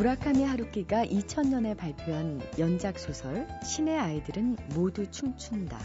[0.00, 5.78] 무라카미 하루키가 2000년에 발표한 연작 소설 신의 아이들은 모두 춤춘다.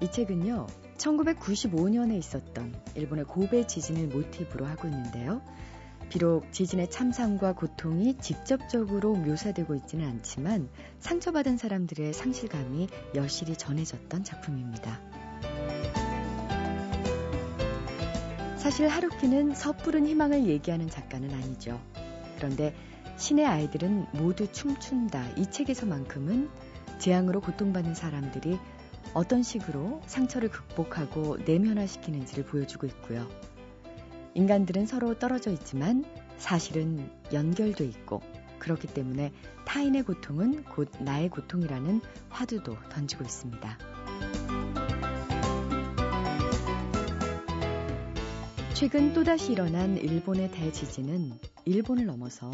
[0.00, 0.68] 이 책은요.
[0.96, 5.42] 1995년에 있었던 일본의 고베 지진을 모티브로 하고 있는데요.
[6.10, 10.68] 비록 지진의 참상과 고통이 직접적으로 묘사되고 있지는 않지만
[11.00, 15.00] 상처받은 사람들의 상실감이 여실히 전해졌던 작품입니다.
[18.58, 21.80] 사실 하루키는 섣부른 희망을 얘기하는 작가는 아니죠.
[22.40, 22.74] 그런데
[23.18, 25.32] 신의 아이들은 모두 춤춘다.
[25.36, 26.48] 이 책에서만큼은
[26.98, 28.58] 재앙으로 고통받는 사람들이
[29.12, 33.28] 어떤 식으로 상처를 극복하고 내면화시키는지를 보여주고 있고요.
[34.34, 36.04] 인간들은 서로 떨어져 있지만
[36.38, 38.22] 사실은 연결돼 있고
[38.58, 39.32] 그렇기 때문에
[39.66, 43.78] 타인의 고통은 곧 나의 고통이라는 화두도 던지고 있습니다.
[48.80, 51.32] 최근 또다시 일어난 일본의 대지진은
[51.66, 52.50] 일본을 넘어서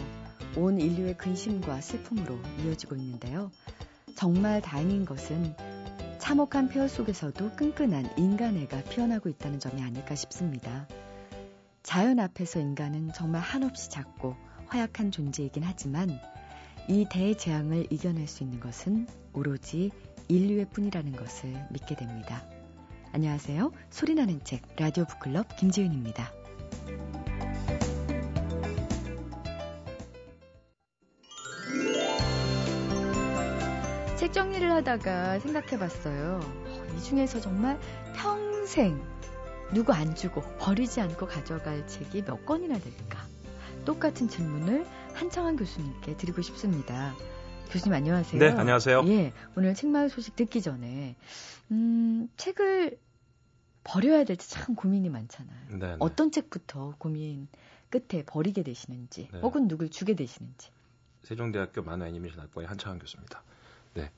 [0.56, 3.52] 온 인류의 근심과 슬픔으로 이어지고 있는데요.
[4.16, 5.54] 정말 다행인 것은
[6.18, 10.88] 참혹한 폐허 속에서도 끈끈한 인간애가 피어나고 있다는 점이 아닐까 싶습니다.
[11.84, 14.34] 자연 앞에서 인간은 정말 한없이 작고
[14.72, 16.10] 허약한 존재이긴 하지만
[16.88, 19.92] 이 대재앙을 이겨낼 수 있는 것은 오로지
[20.26, 22.42] 인류의 뿐이라는 것을 믿게 됩니다.
[23.16, 23.72] 안녕하세요.
[23.88, 26.30] 소리나는 책 라디오 북클럽 김지은입니다.
[34.18, 36.40] 책 정리를 하다가 생각해 봤어요.
[36.94, 37.80] 이 중에서 정말
[38.14, 39.02] 평생
[39.72, 43.26] 누구 안 주고 버리지 않고 가져갈 책이 몇 권이나 될까?
[43.86, 47.14] 똑같은 질문을 한창환 교수님께 드리고 싶습니다.
[47.70, 48.38] 교수님 안녕하세요.
[48.38, 49.04] 네, 안녕하세요.
[49.06, 51.16] 예, 오늘 책마을 소식 듣기 전에
[51.70, 52.98] 음, 책을
[53.86, 55.56] 버려야 될지 참 고민이 많잖아요.
[55.70, 55.96] 네, 네.
[56.00, 57.46] 어떤 책부터 고민
[57.88, 59.38] 끝에 버리게 되시는지, 네.
[59.40, 60.70] 혹은 누굴 주게 되시는지.
[61.22, 63.42] 세종대학교 만화 애니메이션 학과의 한창환 교수입니다.
[63.94, 64.10] 네.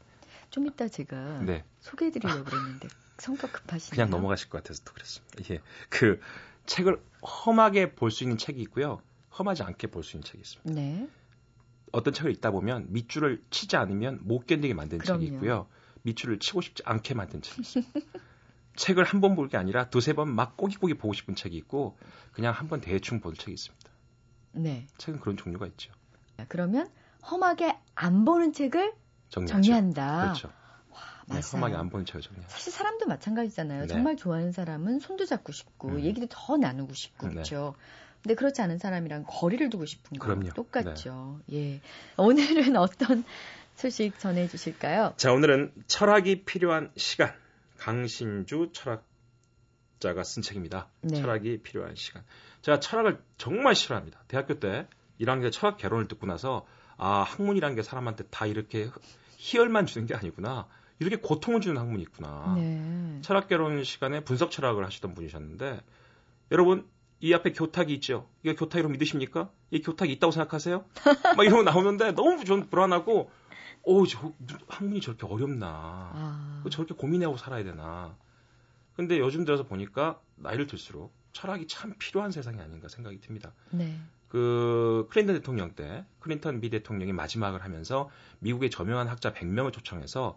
[0.51, 1.65] 좀 이따 제가 네.
[1.81, 3.97] 소개해드리려고 그랬는데 성격 급하시네요.
[3.97, 5.55] 그냥 넘어가실 것 같아서 또 그랬습니다.
[5.55, 6.21] 예, 그
[6.67, 9.03] 책을 험하게 볼 수 있는 책이 있고요.
[9.39, 10.73] 험하지 않게 볼 수 있는 책이 있습니다.
[10.81, 11.09] 네.
[11.93, 15.21] 어떤 책을 읽다 보면 밑줄을 치지 않으면 못 견디게 만든 그럼요.
[15.21, 15.67] 책이 있고요.
[16.03, 18.01] 밑줄을 치고 싶지 않게 만든 책이 있습니다.
[18.79, 21.99] 책을 한 번 볼 게 아니라 두세 번 막 꼬기꼬기 보고 싶은 책이 있고
[22.33, 23.91] 그냥 한 번 대충 볼 책이 있습니다.
[24.53, 24.87] 네.
[24.99, 25.93] 책은 그런 종류가 있죠.
[26.49, 26.89] 그러면
[27.29, 28.93] 험하게 안 보는 책을
[29.31, 29.53] 정리하죠.
[29.53, 30.21] 정리한다.
[30.23, 30.53] 그렇죠.
[30.91, 32.41] 와, 네, 험하게 안 보는 책을 정리.
[32.47, 33.83] 사실 사람도 마찬가지잖아요.
[33.83, 33.87] 네.
[33.89, 36.01] 정말 좋아하는 사람은 손도 잡고 싶고 음.
[36.01, 37.33] 얘기도 더 나누고 싶고 네.
[37.35, 37.75] 그렇죠.
[38.23, 40.35] 근데 그렇지 않은 사람이랑 거리를 두고 싶은 거.
[40.55, 41.41] 똑같죠.
[41.47, 41.57] 네.
[41.75, 41.81] 예.
[42.17, 43.25] 오늘은 어떤
[43.75, 45.15] 소식 전해 주실까요?
[45.17, 47.33] 자, 오늘은 철학이 필요한 시간.
[47.79, 50.89] 강신주 철학자가 쓴 책입니다.
[51.01, 51.21] 네.
[51.21, 52.25] 철학이 필요한 시간.
[52.63, 54.21] 제가 철학을 정말 싫어합니다.
[54.29, 54.87] 대학교 때
[55.21, 56.67] 1학년 철학 개론을 듣고 나서
[56.97, 58.91] 아, 학문이라는 게 사람한테 다 이렇게
[59.37, 60.69] 희열만 주는 게 아니구나.
[60.99, 62.55] 이렇게 고통을 주는 학문이 있구나.
[62.57, 63.21] 네.
[63.23, 65.81] 철학 개론 시간에 분석 철학을 하시던 분이셨는데
[66.51, 66.89] 여러분
[67.21, 68.29] 이 앞에 교탁이 있죠.
[68.43, 69.51] 이게 교탁이라고 믿으십니까?
[69.71, 70.85] 이 교탁이 있다고 생각하세요?
[71.37, 73.31] 막거 나오는데 너무 좀 불안하고
[73.83, 74.33] 오, 저
[74.69, 75.67] 학문이 저렇게 어렵나.
[75.69, 76.65] 아.
[76.71, 78.17] 저렇게 고민하고 살아야 되나.
[78.95, 83.53] 근데 요즘 들어서 보니까 나이를 들수록 철학이 참 필요한 세상이 아닌가 생각이 듭니다.
[83.71, 83.97] 네.
[84.29, 90.37] 그 클린턴 대통령 때 클린턴 미 대통령이 마지막을 하면서 미국의 저명한 학자 100명을 초청해서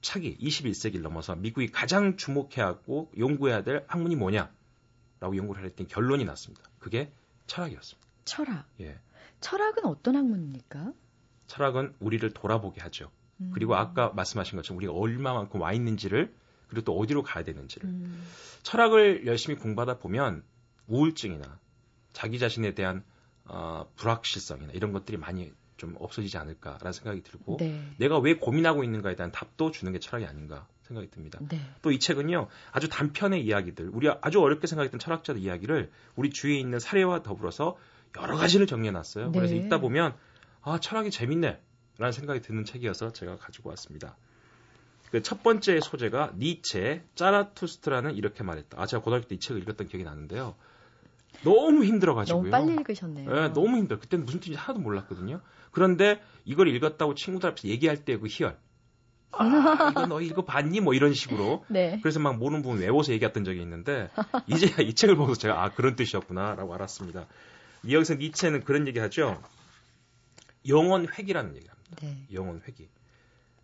[0.00, 6.62] 차기 21세기를 넘어서 미국이 가장 주목해야 하고 연구해야 될 학문이 뭐냐라고 연구를 했더니 결론이 났습니다.
[6.78, 7.12] 그게
[7.46, 8.08] 철학이었습니다.
[8.24, 8.68] 철학.
[8.80, 8.98] 예.
[9.40, 10.92] 철학은 어떤 학문입니까?
[11.48, 13.10] 철학은 우리를 돌아보게 하죠.
[13.40, 13.50] 음.
[13.52, 16.32] 그리고 아까 말씀하신 것처럼 우리가 얼마만큼 와 있는지를
[16.68, 18.24] 그리고 또 어디로 가야 되는지를 음.
[18.62, 20.44] 철학을 열심히 공부하다 보면
[20.86, 21.58] 우울증이나
[22.12, 23.02] 자기 자신에 대한
[23.44, 27.82] 어, 불확실성이나 이런 것들이 많이 좀 없어지지 않을까라는 생각이 들고 네.
[27.98, 31.38] 내가 왜 고민하고 있는가에 대한 답도 주는 게 철학이 아닌가 생각이 듭니다.
[31.48, 31.60] 네.
[31.82, 37.22] 또이 책은요 아주 단편의 이야기들 우리 아주 어렵게 생각했던 철학자들 이야기를 우리 주위에 있는 사례와
[37.22, 37.78] 더불어서
[38.20, 39.30] 여러 가지를 정리해놨어요.
[39.30, 39.38] 네.
[39.38, 40.14] 그래서 읽다 보면
[40.62, 41.60] 아 철학이 재밌네
[41.98, 44.16] 라는 생각이 드는 책이어서 제가 가지고 왔습니다.
[45.10, 48.80] 그 첫 번째 소재가 니체 짜라투스트라는 이렇게 말했다.
[48.80, 50.54] 아 제가 고등학교 때 이 책을 읽었던 기억이 나는데요.
[51.44, 52.42] 너무 힘들어가지고요.
[52.42, 53.30] 너무 빨리 읽으셨네요.
[53.32, 53.98] 네, 너무 힘들어.
[54.00, 55.40] 그때는 무슨 뜻인지 하나도 몰랐거든요.
[55.70, 58.58] 그런데 이걸 읽었다고 친구들 앞에서 얘기할 때 그 희열.
[59.30, 60.80] 아, 이거 너 이거 봤니?
[60.80, 61.64] 뭐 이런 식으로.
[61.68, 61.98] 네.
[62.02, 64.08] 그래서 막 모르는 부분 외워서 얘기했던 적이 있는데
[64.46, 67.26] 이제 이 책을 보고서 제가 아 그런 뜻이었구나라고 알았습니다.
[67.90, 69.40] 여기서 니체는 그런 얘기 하죠.
[70.68, 72.00] 영원 회기라는 얘기를 합니다.
[72.02, 72.26] 네.
[72.32, 72.88] 영원 회기.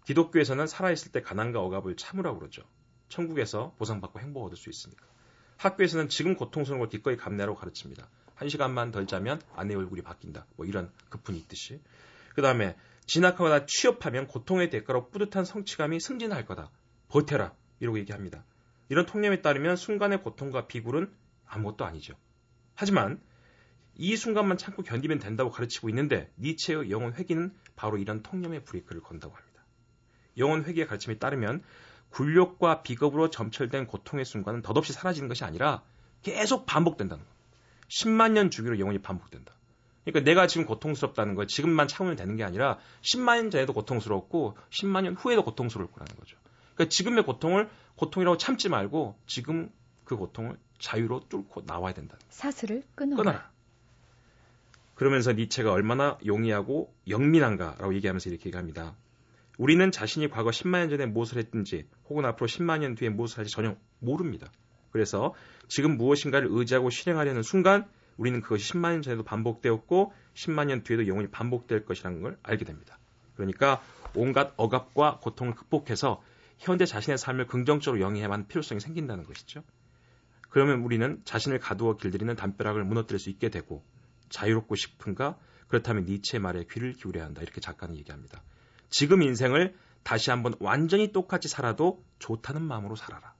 [0.05, 2.62] 기독교에서는 살아있을 때 가난과 억압을 참으라고 그러죠.
[3.09, 5.06] 천국에서 보상받고 행복 을 얻을 수 있으니까.
[5.56, 8.09] 학교에서는 지금 고통스러운 걸 기꺼이 감내하라고 가르칩니다.
[8.35, 10.47] 한 시간만 덜 자면 아내 얼굴이 바뀐다.
[10.56, 11.81] 뭐 이런 급분이 있듯이.
[12.35, 16.71] 그 다음에 진학하거나 취업하면 고통의 대가로 뿌듯한 성취감이 승진할 거다.
[17.09, 17.55] 버텨라.
[17.81, 18.45] 이러고 얘기합니다.
[18.89, 21.12] 이런 통념에 따르면 순간의 고통과 비굴은
[21.47, 22.15] 아무것도 아니죠.
[22.75, 23.21] 하지만
[23.96, 29.35] 이 순간만 참고 견디면 된다고 가르치고 있는데 니체의 영혼 회귀는 바로 이런 통념의 브레이크를 건다고
[29.35, 29.64] 합니다.
[30.37, 31.62] 영혼 회귀의 가르침에 따르면
[32.11, 35.82] 굴욕과 비겁으로 점철된 고통의 순간은 덧없이 사라지는 것이 아니라
[36.23, 37.35] 계속 반복된다는 겁니다.
[37.88, 39.52] 10만 년 주기로 영혼이 반복된다.
[40.05, 45.05] 그러니까 내가 지금 고통스럽다는 거 지금만 참으면 되는 게 아니라 10만 년 전에도 고통스럽고 10만
[45.05, 46.37] 년 후에도 고통스러울 거라는 거죠.
[46.75, 49.70] 그러니까 지금의 고통을 고통이라고 참지 말고 지금
[50.05, 52.19] 그 고통을 자유로 뚫고 나와야 된다.
[52.29, 53.23] 사슬을 끊어라.
[53.23, 53.54] 끊어라.
[54.94, 58.96] 그러면서 니체가 얼마나 용이하고 영민한가라고 얘기하면서 이렇게 얘기합니다.
[59.58, 63.52] 우리는 자신이 과거 10만 년 전에 무엇을 했든지 혹은 앞으로 10만 년 뒤에 무엇을 할지
[63.52, 64.50] 전혀 모릅니다.
[64.91, 65.35] 그래서
[65.69, 67.87] 지금 무엇인가를 의지하고 실행하려는 순간
[68.17, 72.99] 우리는 그것이 10만 년 전에도 반복되었고 10만 년 뒤에도 영원히 반복될 것이라는 걸 알게 됩니다.
[73.35, 73.82] 그러니까
[74.14, 76.23] 온갖 억압과 고통을 극복해서
[76.58, 79.64] 현재 자신의 삶을 긍정적으로 영위해야만 필요성이 생긴다는 것이죠.
[80.49, 83.85] 그러면 우리는 자신을 가두어 길들이는 담벼락을 무너뜨릴 수 있게 되고
[84.35, 85.39] 자유롭고 싶은가?
[85.69, 87.41] 그렇다면 니체의 말에 귀를 기울여야 한다.
[87.41, 88.43] 이렇게 작가는 얘기합니다.
[88.91, 93.33] 지금 인생을 다시 한번 완전히 똑같이 살아도 좋다는 마음으로 살아라.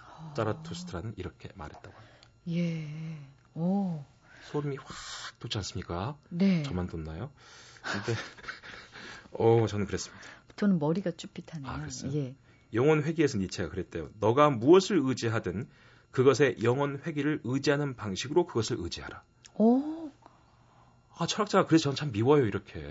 [0.00, 0.32] 아...
[0.34, 2.28] 자라투스트라는 이렇게 말했다고 합니다.
[2.48, 3.18] 예.
[3.54, 4.02] 오.
[4.50, 4.88] 소름이 확
[5.38, 6.16] 돋지 않습니까?
[6.30, 6.62] 네.
[6.62, 7.30] 저만 돋나요?
[7.82, 8.18] 근데
[9.32, 10.24] 어, 저는 그랬습니다.
[10.56, 11.70] 저는 머리가 쭈삣하네요.
[11.70, 12.12] 아, 그랬어요?
[12.14, 12.34] 예.
[12.72, 14.08] 영혼 회귀에서 니체가 그랬대요.
[14.20, 15.68] 너가 무엇을 의지하든
[16.12, 19.22] 그것의 영혼 회귀를 의지하는 방식으로 그것을 의지하라.
[19.60, 20.10] 오.
[21.18, 22.82] 아, 철학자가 그래서 저는 참 미워요, 이렇게.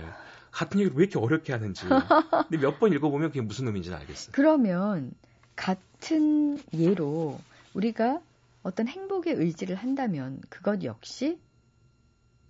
[0.51, 1.85] 같은 얘기를 왜 이렇게 어렵게 하는지.
[1.87, 4.31] 근데 몇 번 읽어보면 그게 무슨 의미인지는 알겠어요.
[4.33, 5.11] 그러면
[5.55, 7.39] 같은 예로
[7.73, 8.21] 우리가
[8.61, 11.39] 어떤 행복의 의지를 한다면 그것 역시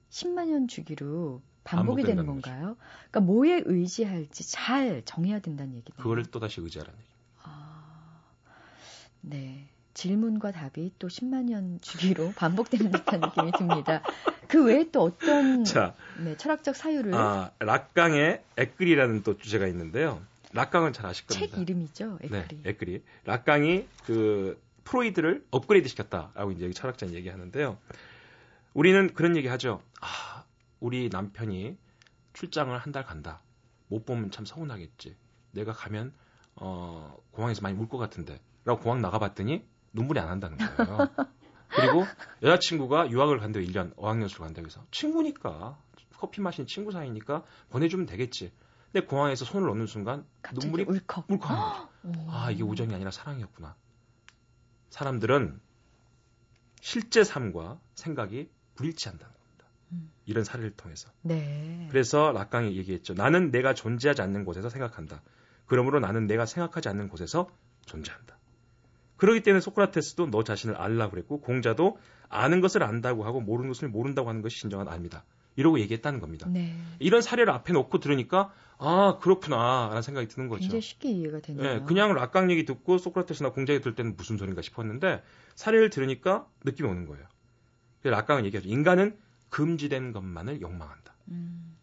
[0.10, 2.60] 10만 년 주기로 반복이 되는 건가요?
[2.62, 2.78] 거죠.
[3.12, 5.98] 그러니까 뭐에 의지할지 잘 정해야 된다는 얘기네요.
[6.02, 7.10] 그거를 또 다시 의지하라는 얘기.
[7.44, 8.22] 아,
[9.22, 9.70] 네.
[10.00, 14.02] 질문과 답이 또 10만 년 주기로 반복되는 듯한 느낌이 듭니다.
[14.48, 15.94] 그 외에 또 어떤 자,
[16.24, 20.22] 네, 철학적 사유를 아, 락강의 에끌이라는 또 주제가 있는데요.
[20.54, 21.54] 락강은 잘 아실 겁니다.
[21.58, 22.62] 책 이름이죠, 에끌이.
[22.64, 23.04] 네, 에끌이.
[23.26, 27.78] 락강이 그 프로이드를 업그레이드 시켰다라고 이제 철학자는 얘기하는데요.
[28.74, 29.82] 우리는 그런 얘기 하죠.
[30.02, 30.44] 아,
[30.80, 31.78] 우리 남편이
[32.34, 33.42] 출장을 한 달 간다.
[33.90, 35.16] 못 보면 참 서운하겠지.
[35.52, 36.14] 내가 가면
[36.56, 38.40] 어, 공항에서 많이 울 것 같은데.
[38.66, 39.64] 라고 공항 나가봤더니
[39.94, 41.10] 눈물이 안 난다는 거예요.
[41.70, 42.06] 그리고
[42.42, 43.64] 여자친구가 유학을 간대요.
[43.64, 44.86] 1년 어학연수를 간다고 해서.
[44.92, 45.80] 친구니까.
[46.18, 48.52] 커피 마신 친구 사이니까 보내주면 되겠지.
[48.92, 51.30] 근데 공항에서 손을 넣는 순간 눈물이 울컥.
[51.30, 51.92] 울컥.
[52.28, 53.76] 아, 이게 우정이 아니라 사랑이었구나.
[54.90, 55.62] 사람들은
[56.82, 59.66] 실제 삶과 생각이 불일치한다는 겁니다.
[59.92, 60.12] 음.
[60.26, 61.10] 이런 사례를 통해서.
[61.22, 61.88] 네.
[61.92, 63.14] 그래서 락강이 얘기했죠.
[63.14, 65.22] 나는 내가 존재하지 않는 곳에서 생각한다.
[65.68, 67.50] 그러므로 나는 내가 생각하지 않는 곳에서
[67.86, 68.39] 존재한다.
[69.20, 72.00] 그러기 때문에 소크라테스도 너 자신을 알라 그랬고 공자도
[72.30, 75.26] 아는 것을 안다고 하고 모르는 것을 모른다고 하는 것이 진정한 압니다.
[75.58, 76.48] 이러고 얘기했다는 겁니다.
[76.50, 76.74] 네.
[77.00, 80.62] 이런 사례를 앞에 놓고 들으니까 아 그렇구나라는 생각이 드는 거죠.
[80.62, 81.62] 굉장히 쉽게 이해가 되네요.
[81.62, 85.22] 네, 그냥 락강 얘기 듣고 소크라테스나 공자 얘기 들을 때는 무슨 소린가 싶었는데
[85.56, 87.26] 사례를 들으니까 느낌이 오는 거예요.
[88.02, 88.70] 그래서 락강은 얘기하죠.
[88.70, 89.18] 인간은
[89.50, 91.14] 금지된 것만을 욕망한다.
[91.28, 91.76] 음.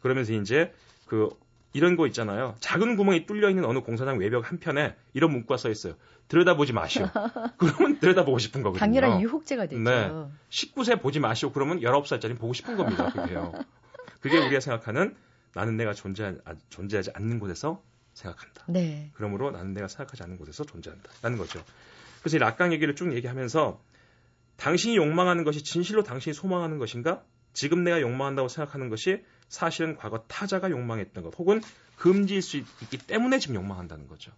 [0.00, 0.74] 그러면서 이제
[1.06, 1.30] 그
[1.78, 2.56] 이런 거 있잖아요.
[2.58, 5.94] 작은 구멍이 뚫려 있는 어느 공사장 외벽 한편에 이런 문구가 써 있어요.
[6.26, 7.08] 들여다보지 마시오.
[7.56, 8.80] 그러면 들여다보고 싶은 거거든요.
[8.80, 9.80] 강렬한 유혹제가 되죠.
[9.80, 10.10] 네.
[10.50, 11.52] 19세 보지 마시오.
[11.52, 13.10] 그러면 19살짜리 보고 싶은 겁니다.
[13.12, 13.52] 그게요.
[14.20, 15.14] 그게 우리가 생각하는
[15.54, 17.80] 나는 내가 존재, 아, 존재하지 않는 곳에서
[18.12, 18.64] 생각한다.
[18.66, 19.12] 네.
[19.14, 21.08] 그러므로 나는 내가 생각하지 않는 곳에서 존재한다.
[21.22, 21.62] 라는 거죠.
[22.22, 23.80] 그래서 이 락강 얘기를 쭉 얘기하면서
[24.56, 27.22] 당신이 욕망하는 것이 진실로 당신이 소망하는 것인가?
[27.52, 31.60] 지금 내가 욕망한다고 생각하는 것이 사실은 과거 타자가 욕망했던 것 혹은
[31.96, 34.32] 금지일 수 있기 때문에 지금 욕망한다는 거죠.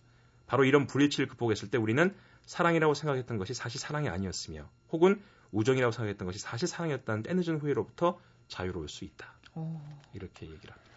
[0.46, 2.14] 바로 이런 불일치를 극복했을 때 우리는
[2.46, 8.88] 사랑이라고 생각했던 것이 사실 사랑이 아니었으며 혹은 우정이라고 생각했던 것이 사실 사랑이었다는 때늦은 후회로부터 자유로울
[8.88, 9.32] 수 있다.
[9.54, 9.80] 오.
[10.14, 10.90] 이렇게 얘기를 합니다.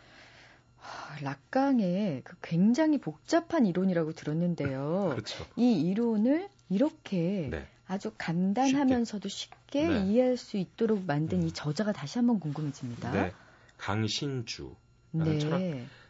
[1.22, 5.12] 락강의 그 굉장히 복잡한 이론이라고 들었는데요.
[5.15, 5.46] 그렇죠.
[5.55, 7.67] 이 이론을 이렇게 네.
[7.88, 10.05] 아주 간단하면서도 쉽게, 쉽게 네.
[10.05, 11.48] 이해할 수 있도록 만든 음.
[11.48, 13.12] 이 저자가 다시 한번 궁금해집니다.
[13.12, 13.34] 네.
[13.83, 14.75] 강신주.
[15.11, 15.39] 네.
[15.39, 15.61] 철학,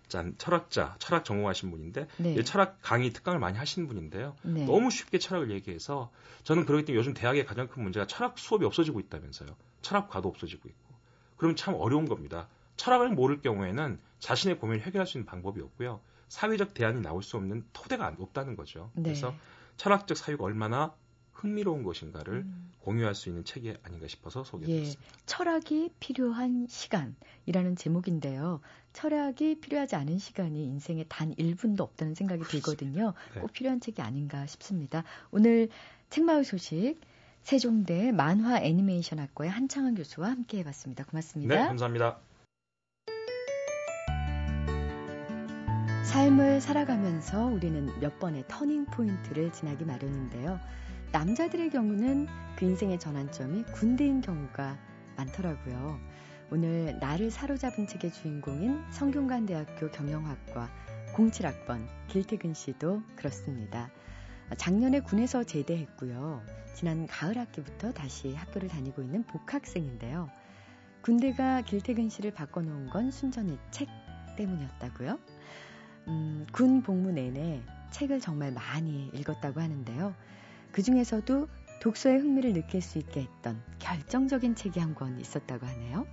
[0.08, 2.44] 짠, 철학자, 철학 전공하신 분인데 네.
[2.44, 4.36] 철학 강의 특강을 많이 하시는 분인데요.
[4.44, 4.66] 네.
[4.66, 6.12] 너무 쉽게 철학을 얘기해서
[6.44, 9.50] 저는 그러기 때문에 요즘 대학의 가장 큰 문제가 철학 수업이 없어지고 있다면서요.
[9.82, 10.96] 철학과도 없어지고 있고.
[11.36, 12.48] 그럼 참 어려운 겁니다.
[12.78, 16.00] 철학을 모를 경우에는 자신의 고민을 해결할 수 있는 방법이 없고요.
[16.30, 18.92] 사회적 대안이 나올 수 없는 토대가 없다는 거죠.
[18.94, 19.04] 네.
[19.04, 19.34] 그래서
[19.78, 20.94] 철학적 사유가 얼마나
[21.34, 22.72] 흥미로운 것인가를 음.
[22.82, 25.02] 공유할 수 있는 책이 아닌가 싶어서 소개했습니다.
[25.02, 28.60] 예, 철학이 필요한 시간이라는 제목인데요.
[28.92, 33.14] 철학이 필요하지 않은 시간이 인생에 단 1분도 없다는 생각이 들거든요.
[33.34, 33.42] 네.
[33.42, 35.04] 꼭 필요한 책이 아닌가 싶습니다.
[35.32, 35.70] 오늘
[36.10, 37.00] 책마을 소식
[37.42, 41.06] 세종대 만화 애니메이션 학과의 한창원 교수와 함께 해봤습니다.
[41.06, 41.56] 고맙습니다.
[41.56, 42.20] 네, 감사합니다.
[46.14, 50.60] 삶을 살아가면서 우리는 몇 번의 터닝 포인트를 지나기 마련인데요.
[51.14, 52.26] 남자들의 경우는
[52.58, 54.80] 그 인생의 전환점이 군대인 경우가
[55.16, 56.00] 많더라고요.
[56.50, 60.72] 오늘 나를 사로잡은 책의 주인공인 성균관대학교 경영학과
[61.14, 63.92] 07학번 길태근 씨도 그렇습니다.
[64.58, 66.42] 작년에 군에서 제대했고요.
[66.74, 70.32] 지난 가을 학기부터 다시 학교를 다니고 있는 복학생인데요.
[71.04, 73.88] 군대가 길태근 씨를 바꿔놓은 건 순전히 책
[74.36, 75.20] 때문이었다고요?
[76.08, 80.16] 음, 군 복무 내내 책을 정말 많이 읽었다고 하는데요.
[80.74, 81.48] 그 중에서도
[81.82, 86.06] 독서의 흥미를 느낄 수 있게 했던 결정적인 책이 한 권 있었다고 하네요.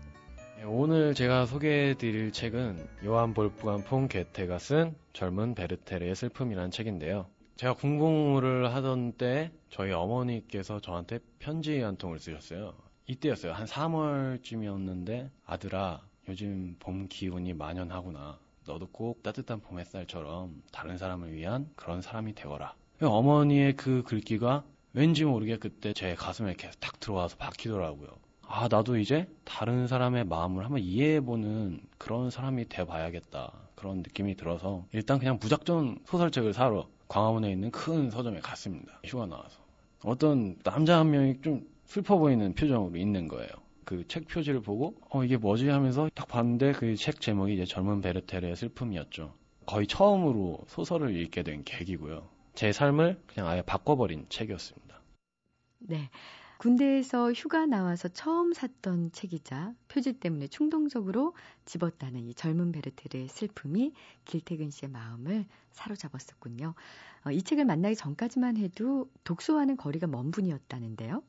[0.58, 7.26] 네, 오늘 제가 소개해드릴 책은 요한 볼프간 폰 게테가 쓴 젊은 베르테르의 슬픔이라는 책인데요.
[7.56, 12.74] 제가 공부를 하던 때 저희 어머니께서 저한테 편지 한 통을 쓰셨어요.
[13.06, 13.52] 이때였어요.
[13.52, 18.38] 한 3월쯤이었는데 아들아 요즘 봄 기운이 만연하구나.
[18.66, 22.74] 너도 꼭 따뜻한 봄 햇살처럼 다른 사람을 위한 그런 사람이 되어라.
[23.06, 28.08] 어머니의 그 글귀가 왠지 모르게 그때 제 가슴에 이렇게 탁 들어와서 박히더라고요.
[28.46, 33.52] 아, 나도 이제 다른 사람의 마음을 한번 이해해보는 그런 사람이 돼봐야겠다.
[33.76, 39.00] 그런 느낌이 들어서 일단 그냥 무작정 소설책을 사러 광화문에 있는 큰 서점에 갔습니다.
[39.04, 39.60] 휴가 나와서.
[40.04, 43.48] 어떤 남자 한 명이 좀 슬퍼 보이는 표정으로 있는 거예요.
[43.84, 48.00] 그 책 표지를 보고 어 이게 뭐지 하면서 딱 봤는데 그 책 제목이 이제 젊은
[48.00, 49.32] 베르테르의 슬픔이었죠.
[49.66, 52.28] 거의 처음으로 소설을 읽게 된 계기고요.
[52.60, 55.00] 제 삶을 그냥 아예 바꿔버린 책이었습니다.
[55.78, 56.10] 네.
[56.58, 63.94] 군대에서 휴가 나와서 처음 샀던 책이자 표지 때문에 충동적으로 집었다는 이 젊은 베르테르의 슬픔이
[64.26, 66.74] 길태근 씨의 마음을 사로잡았었군요.
[67.24, 71.22] 어, 이 책을 만나기 전까지만 해도 독서와는 거리가 먼 분이었다는데요.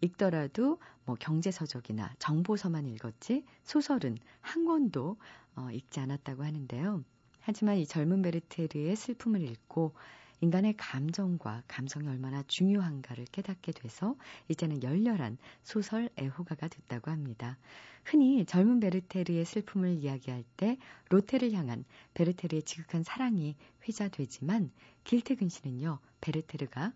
[0.00, 5.16] 읽더라도 뭐 경제서적이나 정보서만 읽었지 소설은 한 권도
[5.54, 7.04] 어, 읽지 않았다고 하는데요.
[7.38, 9.94] 하지만 이 젊은 베르테르의 슬픔을 읽고
[10.42, 14.16] 인간의 감정과 감성이 얼마나 중요한가를 깨닫게 돼서
[14.48, 17.58] 이제는 열렬한 소설 애호가가 됐다고 합니다.
[18.04, 20.78] 흔히 젊은 베르테르의 슬픔을 이야기할 때
[21.10, 21.84] 로테를 향한
[22.14, 23.54] 베르테르의 지극한 사랑이
[23.86, 24.72] 회자되지만
[25.04, 26.92] 길태근 씨는요, 베르테르가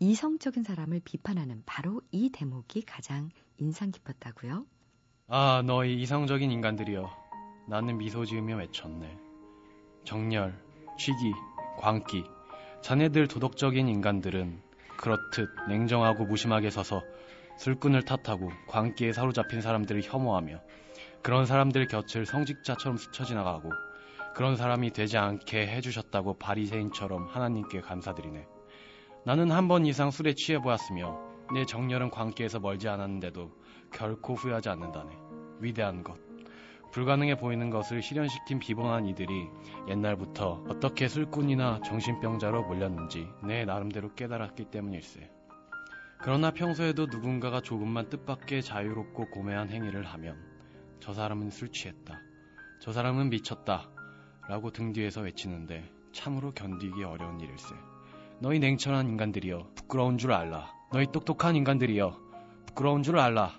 [0.00, 4.66] 이성적인 사람을 비판하는 바로 이 대목이 가장 인상 깊었다고요?
[5.28, 7.08] 아, 너희 이성적인 인간들이여.
[7.68, 9.16] 나는 미소 지으며 외쳤네.
[10.04, 10.60] 정렬,
[10.98, 11.32] 취기,
[11.78, 12.37] 광기.
[12.82, 14.60] 자네들 도덕적인 인간들은
[14.96, 17.02] 그렇듯 냉정하고 무심하게 서서
[17.58, 20.60] 술꾼을 탓하고 광기에 사로잡힌 사람들을 혐오하며
[21.22, 23.70] 그런 사람들 곁을 성직자처럼 스쳐 지나가고
[24.34, 28.46] 그런 사람이 되지 않게 해주셨다고 바리새인처럼 하나님께 감사드리네.
[29.24, 31.18] 나는 한 번 이상 술에 취해 보았으며
[31.52, 33.50] 내 정열은 광기에서 멀지 않았는데도
[33.92, 35.10] 결코 후회하지 않는다네.
[35.60, 36.27] 위대한 것.
[36.90, 39.48] 불가능해 보이는 것을 실현시킨 비범한 이들이
[39.88, 45.30] 옛날부터 어떻게 술꾼이나 정신병자로 몰렸는지 내 나름대로 깨달았기 때문일세.
[46.20, 50.36] 그러나 평소에도 누군가가 조금만 뜻밖의 자유롭고 고매한 행위를 하면
[51.00, 52.20] 저 사람은 술 취했다.
[52.80, 53.90] 저 사람은 미쳤다.
[54.48, 57.74] 라고 등 뒤에서 외치는데 참으로 견디기 어려운 일일세.
[58.40, 60.72] 너희 냉철한 인간들이여 부끄러운 줄 알라.
[60.90, 62.18] 너희 똑똑한 인간들이여
[62.66, 63.52] 부끄러운 줄 알라.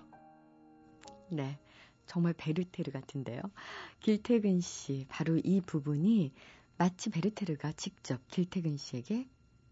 [1.29, 1.59] 네.
[2.10, 3.42] 정말 베르테르 같은데요.
[4.00, 6.34] 길태근 씨, 바로 이 부분이
[6.78, 9.28] 마치 베르테르가 직접 길태근 씨에게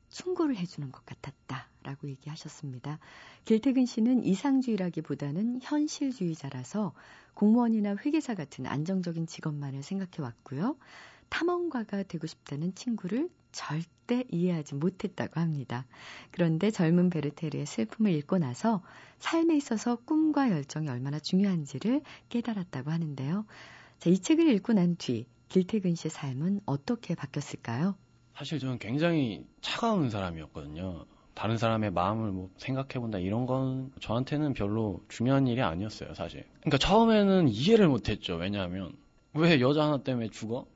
[0.10, 3.00] 충고를 해주는 것 같았다라고 얘기하셨습니다.
[3.46, 6.94] 길태근 씨는 이상주의라기보다는 현실주의자라서
[7.34, 10.78] 공무원이나 회계사 같은 안정적인 직업만을 생각해 왔고요.
[11.30, 15.86] 탐험가가 되고 싶다는 친구를 절대 이해하지 못했다고 합니다.
[16.32, 18.84] 그런데 젊은 베르테르의 슬픔을 읽고 나서
[19.18, 23.46] 삶에 있어서 꿈과 열정이 얼마나 중요한지를 깨달았다고 하는데요.
[24.00, 27.96] 자, 이 책을 읽고 난 뒤 길태근 씨의 삶은 어떻게 바뀌었을까요?
[28.36, 31.06] 사실 저는 굉장히 차가운 사람이었거든요.
[31.34, 36.46] 다른 사람의 마음을 뭐 생각해본다 이런 건 저한테는 별로 중요한 일이 아니었어요, 사실.
[36.60, 38.36] 그러니까 처음에는 이해를 못했죠.
[38.36, 38.94] 왜냐하면
[39.34, 40.68] 왜 여자 하나 때문에 죽어?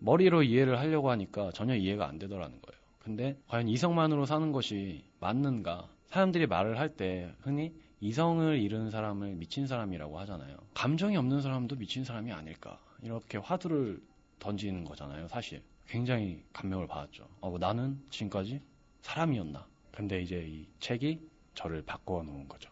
[0.00, 2.80] 머리로 이해를 하려고 하니까 전혀 이해가 안 되더라는 거예요.
[2.98, 5.88] 근데 과연 이성만으로 사는 것이 맞는가?
[6.08, 10.56] 사람들이 말을 할 때 흔히 이성을 잃은 사람을 미친 사람이라고 하잖아요.
[10.74, 12.78] 감정이 없는 사람도 미친 사람이 아닐까?
[13.02, 14.00] 이렇게 화두를
[14.38, 15.62] 던지는 거잖아요, 사실.
[15.86, 17.26] 굉장히 감명을 받았죠.
[17.40, 18.60] 어, 나는 지금까지
[19.02, 19.66] 사람이었나?
[19.92, 21.20] 근데 이제 이 책이
[21.54, 22.70] 저를 바꿔 놓은 거죠.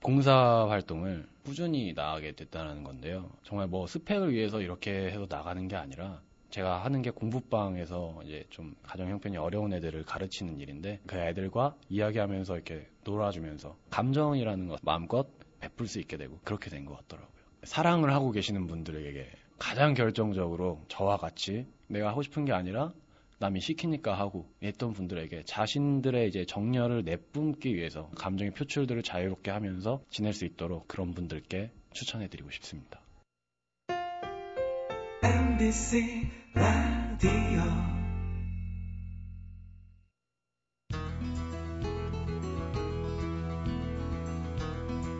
[0.00, 3.30] 봉사 활동을 꾸준히 나가게 됐다는 건데요.
[3.44, 6.20] 정말 뭐 스펙을 위해서 이렇게 해서 나가는 게 아니라
[6.56, 12.54] 제가 하는 게 공부방에서 이제 좀 가정 형편이 어려운 애들을 가르치는 일인데 그 애들과 이야기하면서
[12.54, 15.28] 이렇게 놀아주면서 감정이라는 것 마음껏
[15.60, 17.30] 베풀 수 있게 되고 그렇게 된 것 같더라고요.
[17.64, 22.94] 사랑을 하고 계시는 분들에게 가장 결정적으로 저와 같이 내가 하고 싶은 게 아니라
[23.38, 30.32] 남이 시키니까 하고 했던 분들에게 자신들의 이제 정열을 내뿜기 위해서 감정의 표출들을 자유롭게 하면서 지낼
[30.32, 33.02] 수 있도록 그런 분들께 추천해드리고 싶습니다.
[35.26, 37.60] MBC 라디오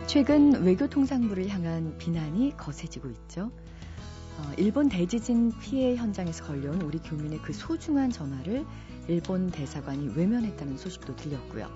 [0.07, 3.51] 최근 외교통상부를 향한 비난이 거세지고 있죠.
[4.37, 8.65] 어, 일본 대지진 피해 현장에서 걸려온 우리 교민의 그 소중한 전화를
[9.09, 11.69] 일본 대사관이 외면했다는 소식도 들렸고요.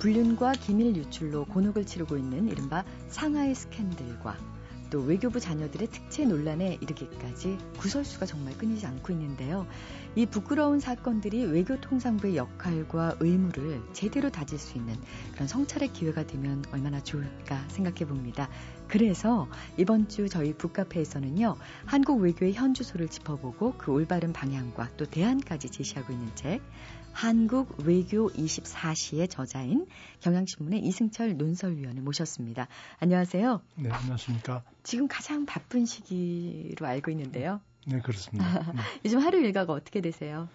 [0.00, 4.51] 불륜과 기밀 유출로 곤혹을 치르고 있는 이른바 상하이 스캔들과
[4.92, 9.66] 또 외교부 자녀들의 특채 논란에 이르기까지 구설수가 정말 끊이지 않고 있는데요.
[10.14, 14.94] 이 부끄러운 사건들이 외교통상부의 역할과 의무를 제대로 다질 수 있는
[15.32, 18.50] 그런 성찰의 기회가 되면 얼마나 좋을까 생각해 봅니다.
[18.86, 21.56] 그래서 이번 주 저희 북카페에서는요,
[21.86, 26.60] 한국 외교의 현주소를 짚어보고 그 올바른 방향과 또 대안까지 제시하고 있는 책,
[27.12, 29.86] 한국 외교 24시의 저자인
[30.20, 32.68] 경향신문의 이승철 논설위원을 모셨습니다.
[32.98, 33.60] 안녕하세요.
[33.76, 34.62] 네, 안녕하십니까.
[34.82, 37.60] 지금 가장 바쁜 시기로 알고 있는데요.
[37.86, 38.44] 네, 그렇습니다.
[38.72, 38.80] 네.
[39.04, 40.48] 요즘 하루 일과가 어떻게 되세요?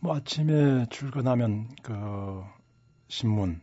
[0.00, 2.42] 뭐 아침에 출근하면 그
[3.08, 3.60] 신문,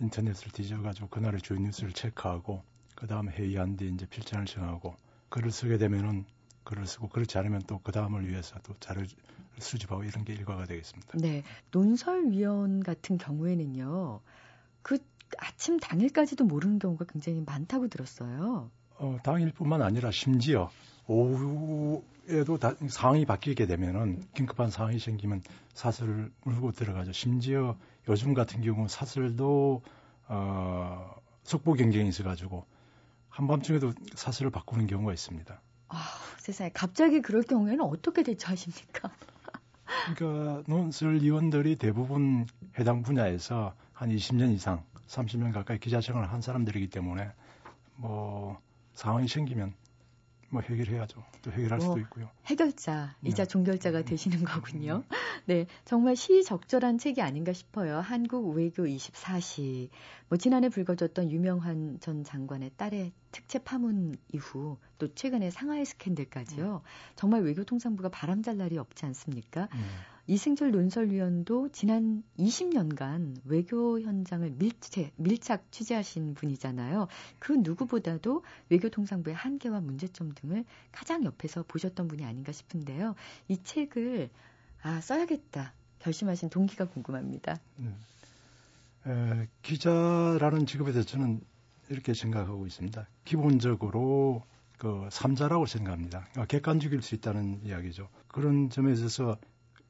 [0.00, 2.62] 인터넷을 뒤져가지고 그날의 주요 뉴스를 체크하고
[2.94, 4.96] 그 다음에 회의한 뒤 이제 필장을 정하고
[5.28, 6.24] 글을 쓰게 되면은
[6.66, 9.08] 글을 쓰고 그렇지 않으면 또 그 다음을 위해서 또 자료를
[9.58, 11.18] 수집하고 이런 게 일과가 되겠습니다.
[11.18, 11.44] 네.
[11.70, 14.20] 논설위원 같은 경우에는요.
[14.82, 14.98] 그
[15.38, 18.70] 아침 당일까지도 모르는 경우가 굉장히 많다고 들었어요.
[18.98, 20.70] 어, 당일뿐만 아니라 심지어
[21.06, 25.42] 오후에도 다, 상황이 바뀌게 되면은 긴급한 상황이 생기면
[25.74, 27.12] 사슬을 물고 들어가죠.
[27.12, 27.76] 심지어
[28.08, 29.82] 요즘 같은 경우 사슬도
[30.28, 31.14] 어,
[31.44, 32.64] 속보 경쟁이 있어가지고
[33.28, 35.60] 한밤중에도 사슬을 바꾸는 경우가 있습니다.
[35.88, 36.04] 아,
[36.38, 39.10] 세상에 갑자기 그럴 경우에는 어떻게 대처하십니까?
[40.16, 42.46] 그러니까 논설위원들이 대부분
[42.78, 47.30] 해당 분야에서 한 20년 이상, 30년 가까이 기자 생활을 한 사람들이기 때문에
[47.96, 48.60] 뭐
[48.94, 49.74] 상황이 생기면
[50.48, 51.22] 뭐 해결해야죠.
[51.42, 52.30] 또 해결할 수도 뭐 있고요.
[52.46, 53.44] 해결자이자 네.
[53.46, 55.02] 종결자가 되시는 거군요.
[55.46, 57.98] 네, 정말 시적절한 책이 아닌가 싶어요.
[58.00, 59.88] 한국 외교 24시.
[60.28, 66.82] 뭐 지난해 불거졌던 유명한 전 장관의 딸의 특채 파문 이후 또 최근에 상하이 스캔들까지요.
[67.16, 69.68] 정말 외교통상부가 바람잘 날이 없지 않습니까?
[69.74, 69.84] 음.
[70.28, 77.06] 이승철 논설위원도 지난 20년간 외교 현장을 밀체, 밀착 취재하신 분이잖아요.
[77.38, 83.14] 그 누구보다도 외교통상부의 한계와 문제점 등을 가장 옆에서 보셨던 분이 아닌가 싶은데요.
[83.48, 84.30] 이 책을
[84.82, 87.60] 아 써야겠다 결심하신 동기가 궁금합니다.
[87.76, 87.94] 네.
[89.06, 91.40] 에, 기자라는 직업에 대해서 저는
[91.88, 93.06] 이렇게 생각하고 있습니다.
[93.24, 94.42] 기본적으로
[94.76, 96.26] 그 삼자라고 생각합니다.
[96.48, 98.08] 객관적일 수 있다는 이야기죠.
[98.28, 99.38] 그런 점에 있어서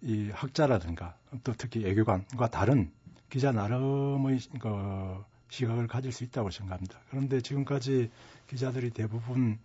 [0.03, 2.91] 이 학자라든가 또 특히 애교관과 다른
[3.29, 6.99] 기자 나름의 그 시각을 가질 수 있다고 생각합니다.
[7.11, 8.11] 그런데 지금까지
[8.49, 9.59] 기자들이 대부분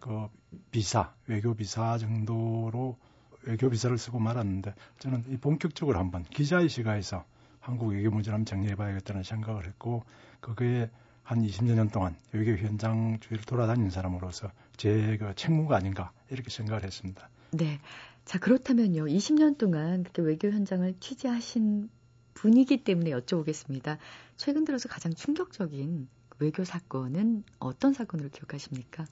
[0.00, 0.28] 그
[0.70, 2.96] 비사, 외교 비사 정도로
[3.42, 7.24] 외교 비사를 쓰고 말았는데 저는 이 본격적으로 한번 기자의 시각에서
[7.60, 10.04] 한국 외교 문제를 한번 정리해봐야겠다는 생각을 했고
[10.40, 10.90] 그게
[11.22, 16.84] 한 20여 년 동안 외교 현장 주위를 돌아다닌 사람으로서 제 그 책무가 아닌가 이렇게 생각을
[16.84, 17.28] 했습니다.
[17.52, 17.80] 네.
[18.26, 19.04] 자, 그렇다면요.
[19.04, 21.88] 20년 동안 그렇게 외교 현장을 취재하신
[22.34, 23.98] 분이기 때문에 여쭤보겠습니다.
[24.36, 26.08] 최근 들어서 가장 충격적인
[26.40, 29.06] 외교 사건은 어떤 사건으로 기억하십니까?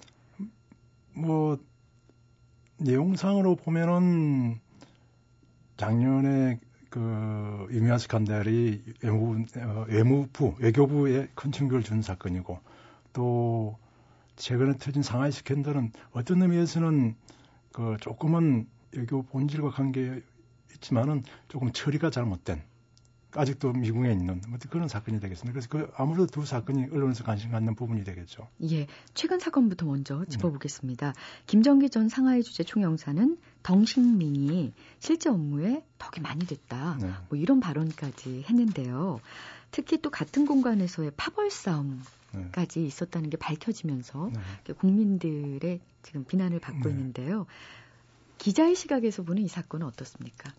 [1.13, 1.59] 뭐
[2.79, 4.59] 내용상으로 보면은
[5.77, 6.59] 작년에
[6.91, 12.59] 그 유미아 스칸달이 외무, 어, 외무부 외교부에 큰 충격을 준 사건이고
[13.13, 13.79] 또
[14.35, 17.15] 최근에 터진 상하이 스캔들은 어떤 의미에서는
[17.73, 20.23] 그 조금은 외교 본질과 관계
[20.75, 22.63] 있지만은 조금 처리가 잘못된
[23.37, 25.53] 아직도 미궁에 있는 뭐 그런 사건이 되겠습니다.
[25.53, 28.49] 그래서 그 아무래도 두 사건이 언론에서 관심 갖는 부분이 되겠죠.
[28.71, 31.13] 예, 최근 사건부터 먼저 짚어보겠습니다.
[31.13, 31.21] 네.
[31.47, 36.99] 김정기 전 상하이 주재 총영사는 덩신민이 실제 업무에 덕이 많이 됐다.
[37.01, 37.11] 네.
[37.29, 39.21] 뭐 이런 발언까지 했는데요.
[39.71, 42.87] 특히 또 같은 공간에서의 파벌 싸움까지 네.
[42.87, 44.31] 있었다는 게 밝혀지면서
[44.65, 44.73] 네.
[44.75, 46.91] 국민들의 지금 비난을 받고 네.
[46.91, 47.47] 있는데요.
[48.39, 50.53] 기자의 시각에서 보는 이 사건은 어떻습니까?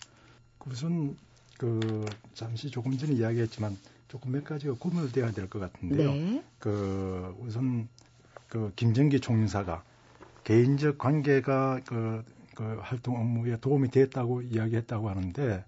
[0.65, 1.15] 우선
[1.57, 6.11] 그 잠시 조금 전에 이야기했지만 조금 몇 가지가 구별돼야 될 것 같은데요.
[6.11, 6.43] 네.
[6.59, 7.87] 그 우선
[8.49, 9.83] 그 김정기 총리사가
[10.43, 12.23] 개인적 관계가 그,
[12.55, 15.63] 그 활동 업무에 도움이 됐다고 이야기했다고 하는데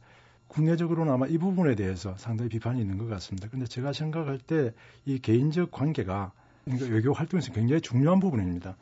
[0.47, 3.49] 국내적으로는 아마 이 부분에 대해서 상당히 비판이 있는 것 같습니다.
[3.49, 4.71] 근데 제가 생각할 때
[5.05, 6.31] 이 개인적 관계가
[6.65, 8.75] 그러니까 외교 활동에서 굉장히 중요한 부분입니다.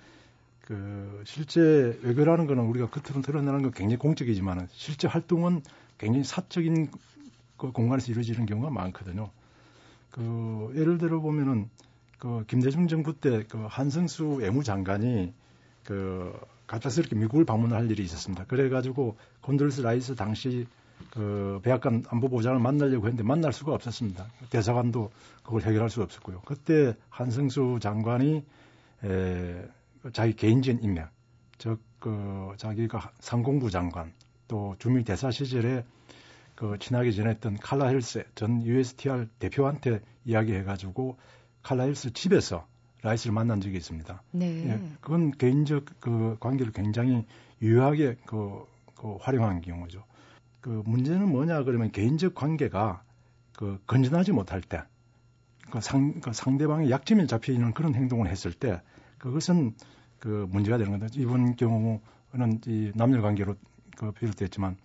[0.66, 5.62] 그 실제 외교라는 거는 우리가 겉으로 드러나는 건 굉장히 공적이지만 실제 활동은
[5.98, 6.90] 굉장히 사적인
[7.58, 9.30] 그 공간에서 이루어지는 경우가 많거든요.
[10.12, 11.70] 그 예를 들어 보면은
[12.18, 15.34] 그 김대중 정부 때 그 한승수 외무장관이
[15.84, 16.34] 그
[16.68, 18.46] 갑작스럽게 미국을 방문할 일이 있었습니다.
[18.46, 20.66] 그래가지고 콘돌리자 라이스 당시
[21.12, 24.26] 그 백악관 안보보좌관을 만나려고 했는데 만날 수가 없었습니다.
[24.50, 25.12] 대사관도
[25.44, 26.42] 그걸 해결할 수 없었고요.
[26.46, 28.44] 그때 한승수 장관이
[29.04, 29.66] 에,
[30.14, 31.08] 자기 개인적인 인맥,
[31.58, 34.14] 즉, 그, 자기가 상공부 장관,
[34.48, 35.84] 또 주미 대사 시절에
[36.56, 41.18] 그 친하게 지냈던 칼라 헬스 전 USTR 대표한테 이야기해가지고
[41.62, 42.66] 칼라 헬스 집에서
[43.02, 44.22] 라이스를 만난 적이 있습니다.
[44.32, 44.68] 네.
[44.70, 47.26] 예, 그건 개인적 그 관계를 굉장히
[47.62, 48.66] 유효하게 그,
[48.96, 50.04] 그 활용한 경우죠.
[50.62, 53.04] 그 문제는 뭐냐 그러면 개인적 관계가
[53.54, 54.82] 그 건전하지 못할 때,
[55.70, 58.82] 그 상, 그 상대방의 약점에 잡혀 있는 그런 행동을 했을 때,
[59.26, 59.74] 그것은
[60.20, 61.20] 그 문제가 되는 거죠.
[61.20, 62.00] 이번 경우는
[62.68, 63.56] 이 남녀 관계로
[63.98, 64.78] 그 비롯됐지만,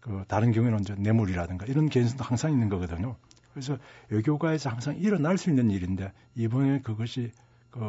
[0.00, 3.16] 그 다른 경우에는 이제 뇌물이라든가 이런 개인성도 항상 있는 거거든요.
[3.52, 3.76] 그래서
[4.08, 7.30] 외교가에서 항상 일어날 수 있는 일인데 이번에 그것이
[7.70, 7.80] 그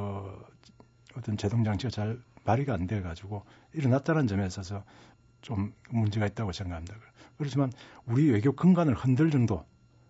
[1.15, 4.83] 어떤 제동 장치가 잘 발휘가 안 돼 가지고 일어났다는 점에 있어서
[5.41, 6.95] 좀 문제가 있다고 생각합니다.
[7.37, 7.71] 그렇지만
[8.05, 9.65] 우리 외교 근간을 흔들 정도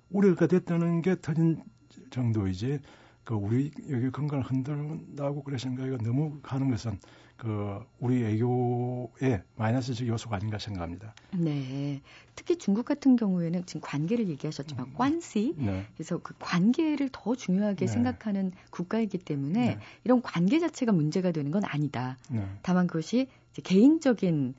[0.09, 1.63] 우려가 됐다는 게 터진
[2.09, 2.79] 정도이지
[3.25, 6.99] 그 우리 외교 근간을 흔들다고 그래 생각이 너무 하는 것은
[7.35, 11.13] 그 우리 외교의 마이너스적 요소가 아닌가 생각합니다.
[11.33, 12.01] 네.
[12.35, 15.85] 특히 중국 같은 경우에는 지금 관계를 얘기하셨지만 음, 관시 네.
[15.95, 17.91] 그래서 그 관계를 더 중요하게 네.
[17.91, 19.79] 생각하는 국가이기 때문에 네.
[20.03, 22.17] 이런 관계 자체가 문제가 되는 건 아니다.
[22.29, 22.47] 네.
[22.61, 23.27] 다만 그것이
[23.63, 24.53] 개인적인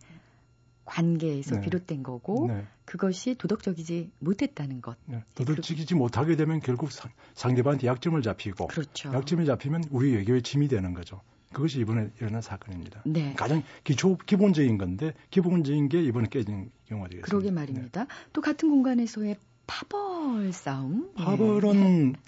[0.87, 1.61] 관계에서 네.
[1.61, 2.65] 비롯된 거고 네.
[2.87, 4.97] 그것이 도덕적이지 못했다는 것.
[5.05, 5.23] 네.
[5.35, 6.91] 도덕적이지 못하게 되면 결국
[7.35, 9.13] 상대방한테 약점을 잡히고 그렇죠.
[9.13, 11.21] 약점이 잡히면 우리 외교의 짐이 되는 거죠.
[11.53, 13.03] 그것이 이번에 일어난 사건입니다.
[13.05, 13.35] 네.
[13.35, 17.27] 가장 기초 기본적인 건데 기본적인 게 이번에 깨진 경우가 되겠습니다.
[17.27, 18.05] 그러게 말입니다.
[18.05, 18.11] 네.
[18.33, 21.13] 또 같은 공간에서의 파벌 싸움.
[21.15, 22.19] 파벌은 네.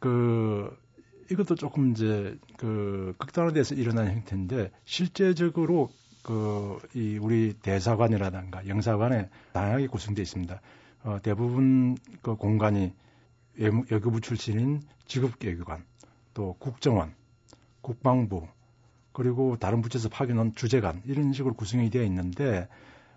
[0.00, 0.76] 그
[1.30, 5.90] 이것도 조금 이제 그 극단화돼서 일어난 형태인데 실제적으로
[6.22, 10.60] 그, 이, 우리 대사관이라든가 영사관에 다양하게 구성되어 있습니다.
[11.04, 12.92] 어, 대부분 그 공간이
[13.56, 15.84] 외교부 출신인 직업외교관,
[16.34, 17.14] 또 국정원,
[17.80, 18.46] 국방부,
[19.12, 22.68] 그리고 다른 부처에서 파견한 주재관, 이런 식으로 구성이 되어 있는데,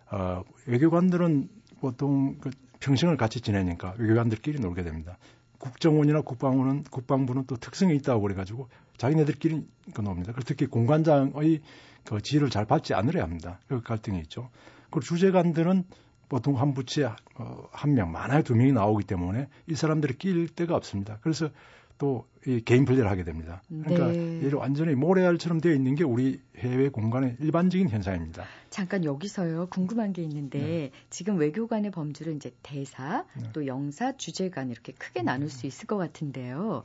[0.10, 5.18] 어, 외교관들은 보통 그 평생을 같이 지내니까 외교관들끼리 놀게 됩니다.
[5.60, 8.68] 국정원이나 국방부는, 국방부는 또 특성이 있다고 그래가지고
[9.02, 10.32] 자기네들끼리 그 놉니다.
[10.46, 11.62] 특히 공관장의
[12.06, 13.60] 그 지혜를 잘 받지 않으려 합니다.
[13.68, 14.52] 그 갈등이 있죠.
[14.92, 15.86] 그리고 주재관들은
[16.30, 20.76] 보통 한 부처에 어, 한 명, 많아야 두 명이 나오기 때문에 이 사람들이 낄 데가
[20.76, 21.18] 없습니다.
[21.22, 21.50] 그래서
[21.98, 23.62] 또 이 개인 분리를 하게 됩니다.
[23.68, 24.40] 그러니까 네.
[24.40, 28.46] 이를 완전히 모래알처럼 되어 있는 게 우리 해외 공간의 일반적인 현상입니다.
[28.72, 30.92] 잠깐 여기서요 궁금한 게 있는데 네.
[31.12, 33.50] 지금 외교관의 범주를 이제 대사, 네.
[33.54, 36.84] 또 영사, 주재관 이렇게 크게 나눌 수 있을 것 같은데요.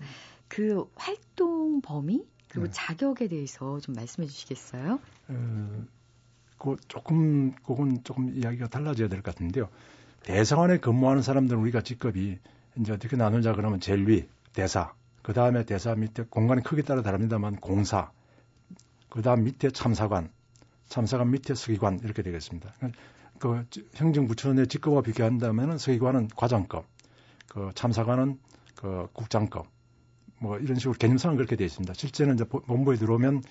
[0.48, 2.72] 그 활동 범위 그리고 네.
[2.72, 5.00] 자격에 대해서 좀 말씀해 주시겠어요?
[5.28, 5.85] 어,
[6.59, 9.68] 그 조금 그건 조금 이야기가 달라져야 될 것 같은데요.
[10.22, 12.38] 대사관에 근무하는 사람들은 우리가 직급이
[12.78, 17.56] 이제 어떻게 나누자 그러면 제일 위 대사, 그 다음에 대사 밑에 공간의 크기에 따라 다릅니다만
[17.56, 18.11] 공사,
[19.09, 20.30] 그 다음 밑에 참사관,
[20.88, 22.72] 참사관 밑에 서기관 이렇게 되겠습니다.
[23.38, 26.85] 그 행정부처의 직급과 비교한다면은 서기관은 과장급,
[27.48, 28.38] 그 참사관은
[28.74, 29.66] 그 국장급,
[30.38, 31.94] 뭐 이런 식으로 개념상은 그렇게 되어 있습니다.
[31.94, 33.42] 실제는 이제 본부에 들어오면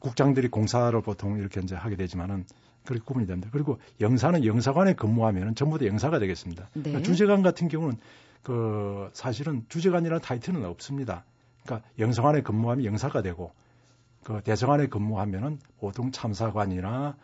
[0.00, 2.44] 국장들이 공사를 보통 이렇게 이제 하게 되지만은
[2.84, 3.48] 그렇게 구분이 됩니다.
[3.52, 6.68] 그리고 영사는 영사관에 근무하면 전부 다 영사가 되겠습니다.
[6.74, 6.82] 네.
[6.82, 7.96] 그러니까 주재관 같은 경우는
[8.42, 11.24] 그 사실은 주재관이라는 타이틀은 없습니다.
[11.64, 13.52] 그러니까 영사관에 근무하면 영사가 되고
[14.22, 17.16] 그 대성관에 근무하면은 보통 참사관이나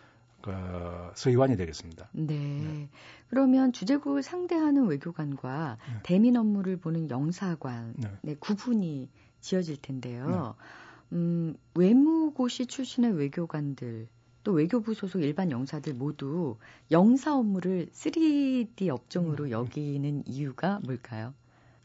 [0.42, 2.08] 그 서기관이 되겠습니다.
[2.12, 2.34] 네.
[2.34, 2.88] 네.
[3.28, 6.00] 그러면 주재국을 상대하는 외교관과 네.
[6.02, 8.36] 대민 업무를 보는 영사관의 네.
[8.38, 9.08] 구분이
[9.40, 10.54] 지어질 텐데요.
[10.58, 11.16] 네.
[11.16, 14.08] 음, 외무고시 출신의 외교관들
[14.44, 16.56] 또 외교부 소속 일반 영사들 모두
[16.90, 19.50] 영사 업무를 3D 업종으로 음.
[19.50, 21.34] 여기는 이유가 뭘까요?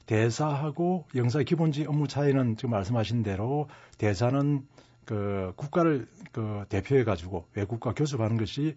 [0.07, 3.67] 대사하고 영사의 기본적인 업무 차이는 지금 말씀하신 대로
[3.97, 4.65] 대사는
[5.07, 8.75] 그 국가를 그 대표해 가지고 외국과 교섭하는 것이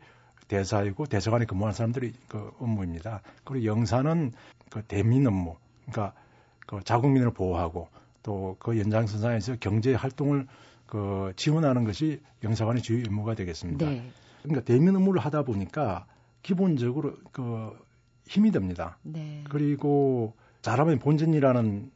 [0.48, 3.20] 대사이고 대사관에 근무하는 사람들이 그 업무입니다.
[3.44, 4.32] 그리고 영사는
[4.70, 5.56] 그 대민 업무,
[5.90, 6.14] 그러니까
[6.66, 7.88] 그 자국민을 보호하고
[8.22, 10.46] 또 그 연장선상에서 경제 활동을
[10.86, 13.86] 그 지원하는 것이 영사관의 주요 임무가 되겠습니다.
[13.86, 14.10] 네.
[14.42, 16.06] 그러니까 대면 업무를 하다 보니까
[16.42, 17.76] 기본적으로 그
[18.26, 18.98] 힘이 됩니다.
[19.02, 19.42] 네.
[19.50, 21.90] 그리고 잘하면 본전이라는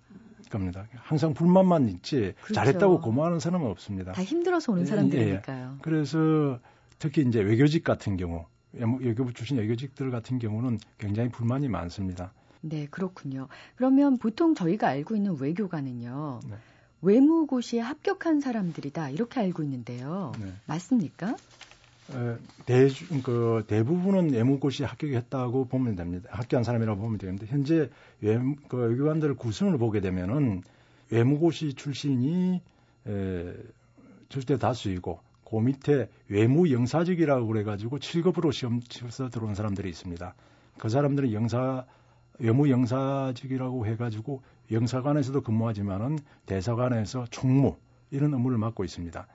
[0.50, 0.86] 겁니다.
[0.94, 2.54] 항상 불만만 있지 그렇죠.
[2.54, 4.12] 잘했다고 고마워하는 사람은 없습니다.
[4.12, 5.74] 다 힘들어서 오는 예, 사람들이니까요.
[5.76, 5.82] 예.
[5.82, 6.58] 그래서
[6.98, 12.32] 특히 이제 외교직 같은 경우 외교부 출신 외교직들 같은 경우는 굉장히 불만이 많습니다.
[12.60, 13.48] 네, 그렇군요.
[13.76, 16.40] 그러면 보통 저희가 알고 있는 외교관은요.
[16.48, 16.56] 네.
[17.02, 20.32] 외무고시에 합격한 사람들이다 이렇게 알고 있는데요.
[20.40, 20.52] 네.
[20.66, 21.36] 맞습니까?
[22.66, 22.88] 대,
[23.22, 26.28] 그 대부분은 외무고시에 합격했다고 보면 됩니다.
[26.32, 27.88] 합격한 사람이라고 보면 되는데 현재
[28.20, 30.62] 외무, 그 외교관들 구성을 보게 되면은
[31.10, 32.60] 외무고시 출신이
[33.06, 33.54] 에,
[34.28, 40.34] 절대 다수이고 그 밑에 외무 영사직이라고 그래가지고 7급으로 시험 치서 들어온 사람들이 있습니다.
[40.78, 41.86] 그 사람들은 영사
[42.38, 47.76] 외무 영사직이라고 해가지고 영사관에서도 근무하지만은 대사관에서 총무
[48.10, 49.26] 이런 업무를 맡고 있습니다.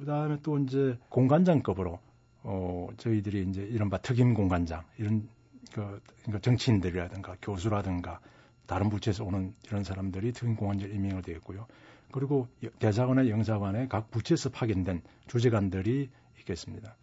[0.00, 1.98] 그 다음에 또 이제 공관장급으로
[2.42, 5.28] 어 저희들이 이제 이른바 특임 공관장 이런
[5.72, 8.20] 그 그러니까 정치인들이라든가 교수라든가
[8.66, 11.66] 다른 부처에서 오는 이런 사람들이 특임 공관장 임명을 되어 있고요.
[12.10, 16.10] 그리고 대사관의 영사관에 각 부처에서 파견된 주재관들이
[16.40, 16.96] 있겠습니다.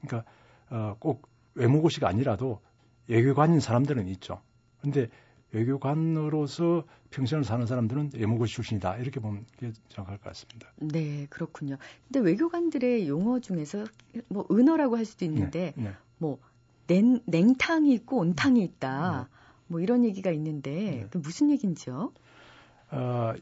[0.00, 0.30] 그러니까
[0.70, 2.60] 어, 꼭 외무고시가 아니라도
[3.06, 4.40] 외교관인 사람들은 있죠.
[4.80, 5.08] 근데
[5.52, 8.98] 외교관으로서 평생을 사는 사람들은 외무고시 출신이다.
[8.98, 9.46] 이렇게 보면
[9.88, 10.68] 정확할 것 같습니다.
[10.76, 11.78] 네, 그렇군요.
[12.06, 13.84] 근데 외교관들의 용어 중에서
[14.28, 15.92] 뭐 은어라고 할 수도 있는데 네, 네.
[16.18, 16.38] 뭐
[16.86, 19.28] 냉, 냉탕이 있고 온탕이 있다.
[19.30, 19.36] 네.
[19.68, 22.12] 뭐 이런 얘기가 있는데 그 무슨 얘기인지요?
[22.90, 23.34] 어,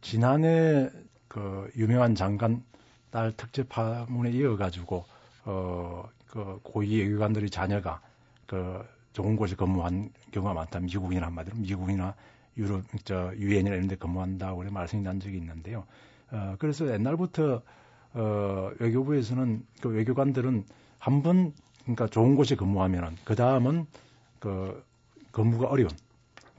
[0.00, 0.90] 지난해
[1.28, 2.62] 그 유명한 장관
[3.10, 5.04] 딸 특집 파문에 이어 가지고
[5.44, 8.00] 어, 그 고위 외교관들의 자녀가
[8.46, 10.80] 그 좋은 곳에 근무한 경우가 많다.
[10.80, 12.14] 미국이나 한마디로 미국이나
[12.58, 15.84] 유럽, 저 유엔이나 이런 데 근무한다고 그래 말씀이 난 적이 있는데요.
[16.30, 17.62] 어, 그래서 옛날부터
[18.12, 20.64] 어, 외교부에서는 그 외교관들은
[20.98, 23.86] 한 번 그러니까 좋은 곳에 근무하면은 그 다음은
[24.40, 24.82] 그
[25.32, 25.90] 근무가 어려운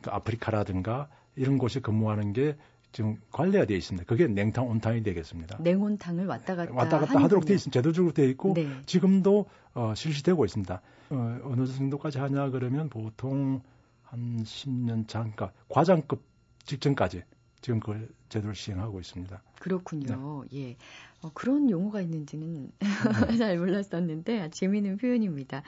[0.01, 2.55] 그 아프리카라든가 이런 곳에 근무하는 게
[2.95, 4.05] 지금 관리가 되어 있습니다.
[4.05, 5.58] 그게 냉탕 온탕이 되겠습니다.
[5.60, 7.77] 냉온탕을 왔다 갔다 왔다 갔다 하도록 되어 있습니다.
[7.77, 8.69] 제도적으로 되어 있고 네.
[8.86, 10.81] 지금도 어, 실시되고 있습니다.
[11.10, 13.62] 어, 어느 정도까지 하냐 그러면 보통
[14.01, 16.23] 한 10년 잠깐 과장급
[16.63, 17.23] 직전까지
[17.60, 19.43] 지금 그 제도를 시행하고 있습니다.
[19.60, 20.45] 그렇군요.
[20.49, 20.69] 네.
[20.69, 20.77] 예.
[21.21, 22.88] 어, 그런 용어가 있는지는 네.
[23.38, 25.63] 잘 몰랐었는데 재미있는 표현입니다.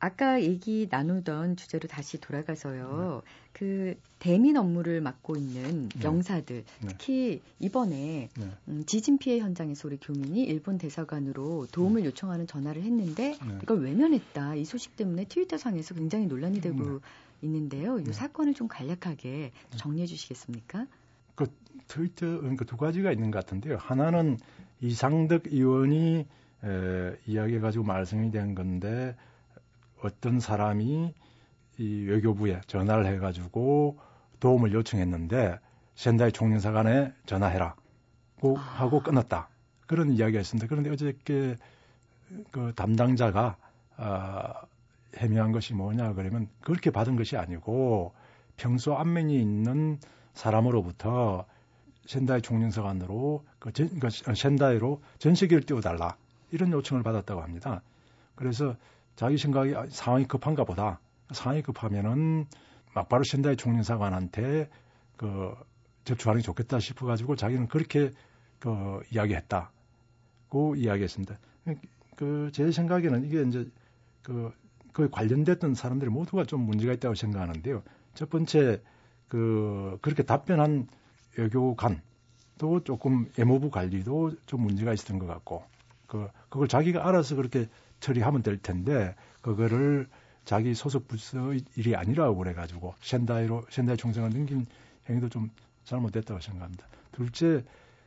[0.00, 3.22] 아까 얘기 나누던 주제로 다시 돌아가서요.
[3.22, 3.30] 네.
[3.52, 6.02] 그 대민 업무를 맡고 있는 네.
[6.02, 6.88] 영사들, 네.
[6.88, 8.50] 특히 이번에 네.
[8.68, 12.08] 음, 지진 피해 현장에서 우리 교민이 일본 대사관으로 도움을 네.
[12.08, 13.58] 요청하는 전화를 했는데 네.
[13.62, 14.54] 이걸 외면했다.
[14.54, 17.00] 이 소식 때문에 트위터 상에서 굉장히 논란이 되고
[17.42, 17.98] 있는데요.
[17.98, 20.86] 이 사건을 좀 간략하게 정리해 주시겠습니까?
[21.34, 21.46] 그
[21.88, 23.76] 트위터 그러니까 두 가지가 있는 것 같은데요.
[23.76, 24.38] 하나는
[24.80, 26.26] 이상덕 의원이
[26.64, 29.14] 에, 이야기해 가지고 말씀이 된 건데
[30.02, 31.14] 어떤 사람이
[31.78, 33.98] 이 외교부에 전화를 해가지고
[34.40, 35.58] 도움을 요청했는데
[35.94, 37.74] 샌다이 총리사관에 전화해라
[38.40, 39.48] 고 하고 끊었다
[39.86, 40.66] 그런 이야기가 있습니다.
[40.68, 41.56] 그런데 어저께
[42.50, 43.56] 그 담당자가
[43.96, 44.54] 아,
[45.16, 48.14] 해명한 것이 뭐냐 그러면 그렇게 받은 것이 아니고
[48.56, 49.98] 평소 안면이 있는
[50.34, 51.44] 사람으로부터
[52.06, 56.16] 샌다이 총리사관으로 그, 전, 그 샌다이로 전세기를 띄워달라
[56.50, 57.82] 이런 요청을 받았다고 합니다.
[58.34, 58.76] 그래서
[59.20, 60.98] 자기 생각이 상황이 급한가 보다.
[61.30, 62.46] 상황이 급하면은
[62.94, 64.70] 막바로 신다의 총리사관한테
[65.18, 65.54] 그
[66.04, 68.12] 접촉하는 게 좋겠다 싶어가지고 자기는 그렇게
[68.58, 71.38] 그 이야기했다고 이야기했습니다.
[72.16, 73.70] 그 제 생각에는 이게 이제
[74.22, 74.54] 그,
[74.94, 77.82] 그 관련됐던 사람들이 모두가 좀 문제가 있다고 생각하는데요.
[78.14, 78.80] 첫 번째
[79.28, 80.88] 그 그렇게 답변한
[81.36, 85.62] 외교관도 조금 외무부 관리도 좀 문제가 있었던 것 같고
[86.10, 87.68] 그 그걸 자기가 알아서 그렇게
[88.00, 90.08] 처리하면 될 텐데 그거를
[90.44, 94.66] 자기 소속 부서의 일이 아니라고 그래가지고 샌다이로 샌다이 총장을 넘긴
[95.08, 95.50] 행위도 좀
[95.84, 96.84] 잘못됐다고 생각합니다.
[97.12, 97.64] 둘째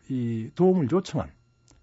[0.10, 1.32] 이 도움을 요청한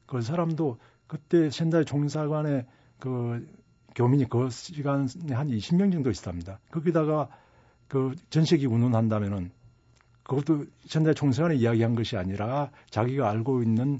[0.05, 2.67] 그 사람도 그때 샌다이 총사관에
[2.99, 3.49] 그
[3.95, 6.61] 교민이 그 시간에 한 20명 정도 있었답니다.
[6.71, 7.29] 거기다가
[7.89, 9.51] 그 전세기 운운한다면은
[10.25, 13.99] 그것도 샌다이 총사관에 이야기한 것이 아니라 자기가 알고 있는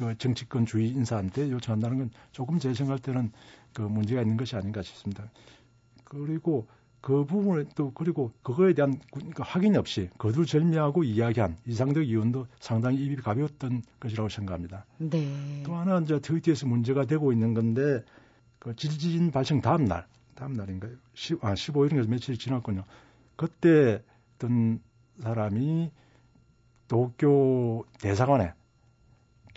[0.00, 3.32] 그 정치권 주의 인사한테 요청한다는 건 조금 제 생각할 때는
[3.74, 5.30] 그 문제가 있는 것이 아닌가 싶습니다.
[6.04, 6.66] 그리고
[7.02, 13.16] 그 부분을 또 그리고 그거에 대한 그 확인 없이 거두절미하고 이야기한 이상덕 의원도 상당히 입이
[13.16, 14.86] 가벼웠던 것이라고 생각합니다.
[14.96, 15.62] 네.
[15.66, 18.02] 또 하나 이제 트위터에서 문제가 되고 있는 건데
[18.58, 20.92] 그 지진 발생 다음 날, 다음 날인가요?
[21.12, 22.84] 10, 아 15일인가 며칠 지났군요.
[23.36, 24.02] 그때
[24.36, 24.80] 어떤
[25.20, 25.90] 사람이
[26.88, 28.54] 도쿄 대사관에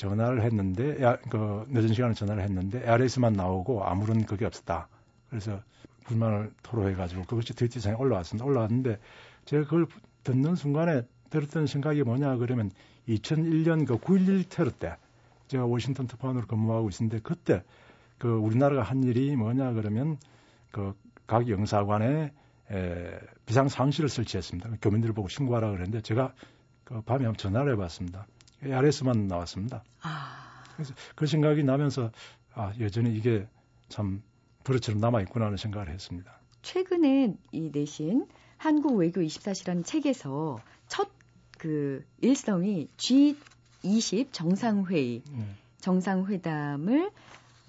[0.09, 0.97] 전화를 했는데
[1.29, 4.87] 그 늦은 시간에 전화를 했는데 ARS만 나오고 아무런 그게 없었다.
[5.29, 5.61] 그래서
[6.05, 8.45] 불만을 토로해가지고 그것이 트위터상에 올라왔습니다.
[8.45, 8.99] 올라왔는데
[9.45, 9.87] 제가 그걸
[10.23, 12.71] 듣는 순간에 들었던 생각이 뭐냐 그러면
[13.07, 14.95] 2001년 그 9.11 테러 때
[15.47, 17.63] 제가 워싱턴 특파원으로 근무하고 있었는데 그때
[18.17, 20.17] 그 우리나라가 한 일이 뭐냐 그러면
[20.71, 20.93] 그
[21.25, 22.31] 각 영사관에
[22.71, 24.69] 에, 비상상실을 설치했습니다.
[24.81, 26.33] 교민들을 보고 신고하라 그랬는데 제가
[26.83, 28.27] 그 밤에 한번 전화를 해봤습니다.
[28.65, 29.83] ARS만 나왔습니다.
[30.01, 30.63] 아.
[30.73, 32.11] 그래서 그 생각이 나면서
[32.53, 33.47] 아 여전히 이게
[33.89, 34.23] 참
[34.63, 36.39] 버릇처럼 남아 있구나 하는 생각을 했습니다.
[36.61, 41.13] 최근에 이 내신 한국 외교 24시라는 책에서 첫
[41.63, 45.45] 그 일성이 G20 정상회의 네.
[45.79, 47.09] 정상회담을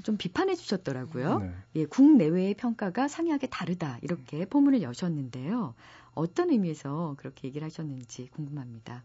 [0.02, 1.38] 좀 비판해 주셨더라고요.
[1.38, 1.54] 네.
[1.76, 5.74] 예, 국내외의 평가가 상이하게 다르다 이렇게 포문을 여셨는데요.
[6.14, 9.04] 어떤 의미에서 그렇게 얘기를 하셨는지 궁금합니다.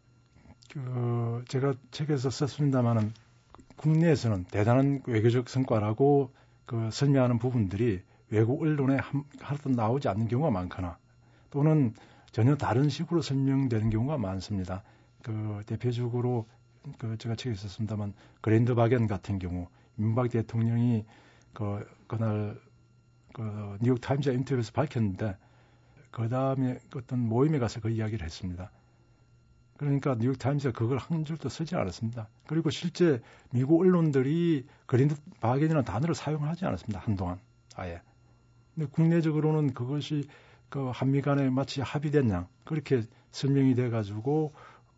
[0.74, 3.12] 그 제가 책에서 썼습니다만은
[3.76, 6.32] 국내에서는 대단한 외교적 성과라고
[6.66, 10.98] 그 설명하는 부분들이 외국 언론에 한, 하나도 나오지 않는 경우가 많거나
[11.50, 11.94] 또는
[12.32, 14.84] 전혀 다른 식으로 설명되는 경우가 많습니다.
[15.24, 16.46] 그 대표적으로
[16.98, 21.06] 그 제가 책에 썼습니다만 그랜드 바겐 같은 경우 민박 대통령이
[21.54, 22.60] 그 그날
[23.34, 25.36] 그 뉴욕 타임즈 인터뷰에서 밝혔는데
[26.12, 28.72] 그 다음에 어떤 모임에 가서 그 이야기를 했습니다.
[29.80, 32.28] 그러니까 뉴욕 타임즈가 그걸 한 줄도 쓰지 않았습니다.
[32.48, 37.00] 그리고 실제 미국 언론들이 그린드 바겐이라는 단어를 사용하지 않았습니다.
[37.00, 37.40] 한동안
[37.78, 38.02] 아예.
[38.76, 40.28] 근데 국내적으로는 그것이
[40.68, 44.52] 그 한미 간에 마치 합의된 양 그렇게 설명이 돼 가지고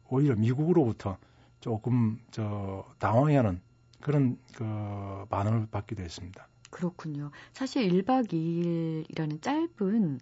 [0.10, 1.20] 오히려 미국으로부터
[1.60, 3.62] 조금 저 당황해하는
[4.02, 4.66] 그런 그
[5.30, 6.48] 반응을 받기도 했습니다.
[6.72, 7.30] 그렇군요.
[7.54, 10.20] 사실 1박 2일이라는 짧은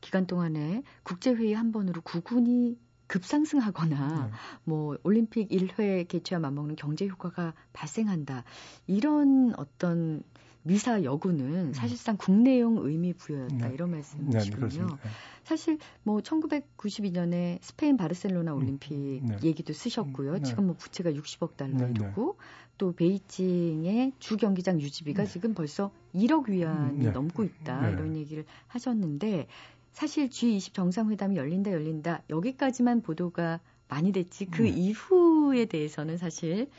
[0.00, 2.76] 기간 동안에 국제회의 한 번으로 구군이
[3.10, 4.32] 급상승하거나 네.
[4.64, 8.44] 뭐 올림픽 1회 개최와 맞먹는 경제 효과가 발생한다.
[8.86, 10.22] 이런 어떤
[10.62, 11.72] 미사 여구는 음.
[11.72, 13.74] 사실상 국내용 의미 부여였다 네.
[13.74, 14.86] 이런 말씀이시군요.
[14.86, 15.10] 네,
[15.42, 18.58] 사실 뭐 1992년에 스페인 바르셀로나 음.
[18.58, 19.38] 올림픽 네.
[19.42, 20.34] 얘기도 쓰셨고요.
[20.34, 20.42] 네.
[20.42, 22.36] 지금 뭐 부채가 60억 달러에 두고
[22.78, 29.48] 또 베이징의 주 경기장 유지비가 지금 벌써 1억 위안이 넘고 있다 이런 얘기를 하셨는데
[29.92, 34.68] 사실 G20 정상회담이 열린다 열린다 여기까지만 보도가 많이 됐지 그 네.
[34.68, 36.70] 이후에 대해서는 사실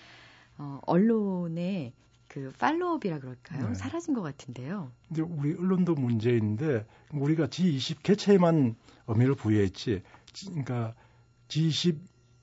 [0.57, 1.93] 어, 언론의
[2.27, 3.67] 그 팔로업이라 그럴까요?
[3.69, 3.73] 네.
[3.75, 4.91] 사라진 것 같은데요.
[5.09, 8.75] 근데 우리 언론도 문제인데 우리가 G20 개최에만
[9.07, 10.01] 의미를 부여했지.
[10.47, 10.93] 그러니까
[11.49, 11.97] G20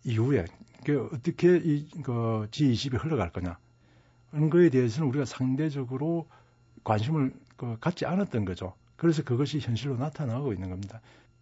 [0.04, 0.44] 이후에
[0.84, 3.58] 그 어떻게 이 그 G20이 흘러갈 거냐
[4.30, 6.28] 하는 거에 대해서는 우리가 상대적으로
[6.84, 8.74] 관심을 그 갖지 않았던 거죠.
[8.98, 11.00] 그래서 그것이 현실로 나타나고 있는 겁니다.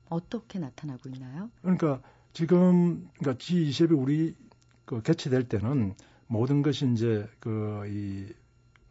[0.09, 1.51] 어떻게 나타나고 있나요?
[1.62, 2.01] 그러니까
[2.33, 4.37] 지금 그러니까 G20이 우리
[4.85, 5.95] 그 개최될 때는
[6.29, 8.33] 모든 것이 이제 그 이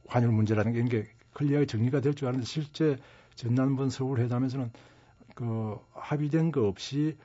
[0.08, 2.98] 환율 문제라는 게 클리어하게 정리가 될 줄 알았는데 실제
[3.36, 4.72] 전남번 서울 회담에서는
[5.36, 7.18] 그 합의된 거 없이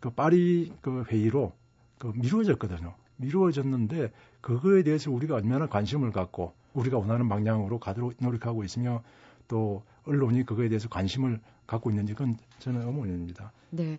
[0.00, 1.52] 그 파리 그 회의로
[1.98, 2.94] 그 미루어졌거든요.
[3.16, 9.02] 미루어졌는데 그거에 대해서 우리가 얼마나 관심을 갖고 우리가 원하는 방향으로 가도록 노력하고 있으며
[9.48, 13.52] 또 언론이 그거에 대해서 관심을 갖고 있는지 그건 저는 의문입니다.
[13.70, 13.98] 네.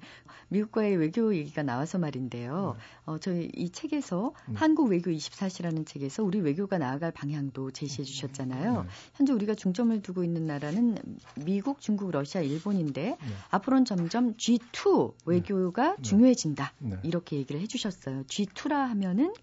[0.49, 2.75] 미국과의 외교 얘기가 나와서 말인데요.
[2.77, 2.83] 네.
[3.05, 4.55] 어, 저희 이 책에서 네.
[4.55, 8.83] 한국 외교 24시라는 책에서 우리 외교가 나아갈 방향도 제시해 주셨잖아요.
[8.83, 8.89] 네.
[9.15, 10.97] 현재 우리가 중점을 두고 있는 나라는
[11.45, 13.33] 미국, 중국, 러시아, 일본인데 네.
[13.51, 16.01] 앞으로는 점점 G2 외교가 네.
[16.01, 16.73] 중요해진다.
[16.79, 16.97] 네.
[17.03, 18.23] 이렇게 얘기를 해 주셨어요.
[18.23, 19.33] G2라 하면은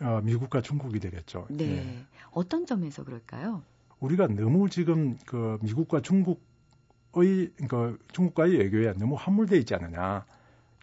[0.00, 1.46] 어, 미국과 중국이 되겠죠.
[1.50, 2.04] 네.
[2.30, 3.62] 어떤 점에서 그럴까요?
[4.02, 10.24] 우리가 너무 지금 그 미국과 중국의 그 중국과의 외교에 너무 함몰돼 있지 않느냐.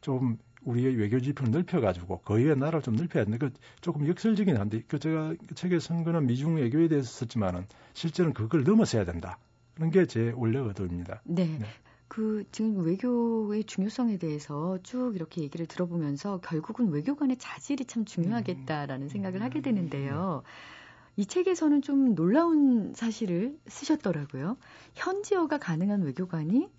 [0.01, 4.99] 좀 우리의 외교 지표를 넓혀가지고 거의의 나라를 좀 넓혀야 되는데 그 조금 역설적인 한데 그
[4.99, 9.37] 제가 그 책에 쓴 거는 미중 외교에 대해서 썼지만은 실제는 그걸 넘어서야 된다.
[9.75, 11.21] 그런 게 제 원래 의도입니다.
[11.25, 11.45] 네.
[11.45, 11.65] 네.
[12.07, 19.09] 그 지금 외교의 중요성에 대해서 쭉 이렇게 얘기를 들어보면서 결국은 외교관의 자질이 참 중요하겠다라는 음,
[19.09, 20.43] 생각을 하게 되는데요.
[20.43, 20.78] 음,
[21.19, 24.55] 이 책에서는 좀 놀라운 사실을 쓰셨더라고요.
[24.95, 26.69] 현지어가 가능한 외교관이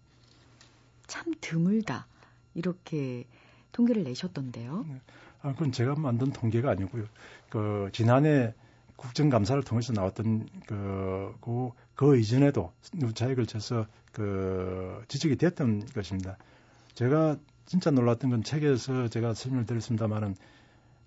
[1.06, 2.06] 참 드물다.
[2.54, 3.26] 이렇게
[3.72, 4.86] 통계를 내셨던데요.
[4.88, 5.00] 네.
[5.42, 7.04] 아, 그건 제가 만든 통계가 아니고요.
[7.50, 8.54] 그 지난해
[8.96, 16.38] 국정감사를 통해서 나왔던 그, 그, 그 이전에도 누차에 걸쳐서 그 지적이 됐던 것입니다.
[16.94, 17.36] 제가
[17.66, 20.34] 진짜 놀랐던 건 책에서 제가 설명을 드렸습니다만은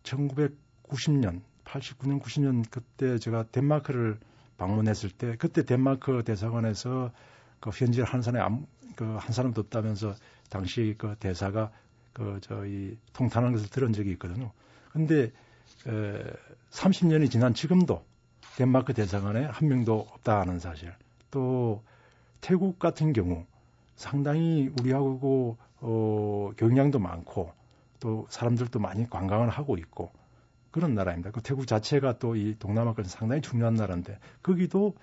[0.03, 4.19] 1990년 89년, 90년 그때 제가 덴마크를
[4.57, 7.11] 방문했을 때 그때 덴마크 대사관에서
[7.59, 10.15] 그 현지를 한 사람이 그한 사람도 없다면서
[10.49, 11.71] 당시 그 대사가
[12.13, 14.51] 그 저희 통탄한 것을 들은 적이 있거든요.
[14.91, 15.31] 근데
[15.87, 16.23] 에,
[16.69, 18.03] 30년이 지난 지금도
[18.57, 20.93] 덴마크 대사관에 한 명도 없다는 사실.
[21.31, 21.83] 또
[22.41, 23.45] 태국 같은 경우
[23.95, 27.51] 상당히 우리하고 어, 경량도 많고
[27.99, 30.11] 또 사람들도 많이 관광을 하고 있고
[30.73, 31.31] 그런 나라입니다.
[31.31, 34.95] 그 태국 자체가 또 이 동남아권 상당히 중요한 나라인데 거기도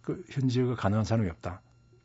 [0.00, 1.60] 그 현지화가 가능한 사람이 없다.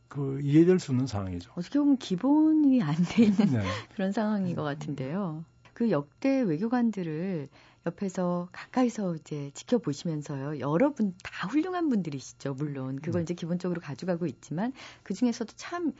[0.09, 1.51] 그 이해될 수 없는 상황이죠.
[1.55, 3.63] 어떻게 보면 기본이 안 돼 있는 네.
[3.95, 5.45] 그런 상황인 것 같은데요.
[5.73, 7.47] 그 역대 외교관들을
[7.85, 10.59] 옆에서 가까이서 이제 지켜보시면서요.
[10.59, 12.53] 여러분 다 훌륭한 분들이시죠.
[12.55, 13.23] 물론 그걸 음.
[13.23, 14.71] 이제 기본적으로 가져가고 있지만
[15.03, 15.93] 그 중에서도 참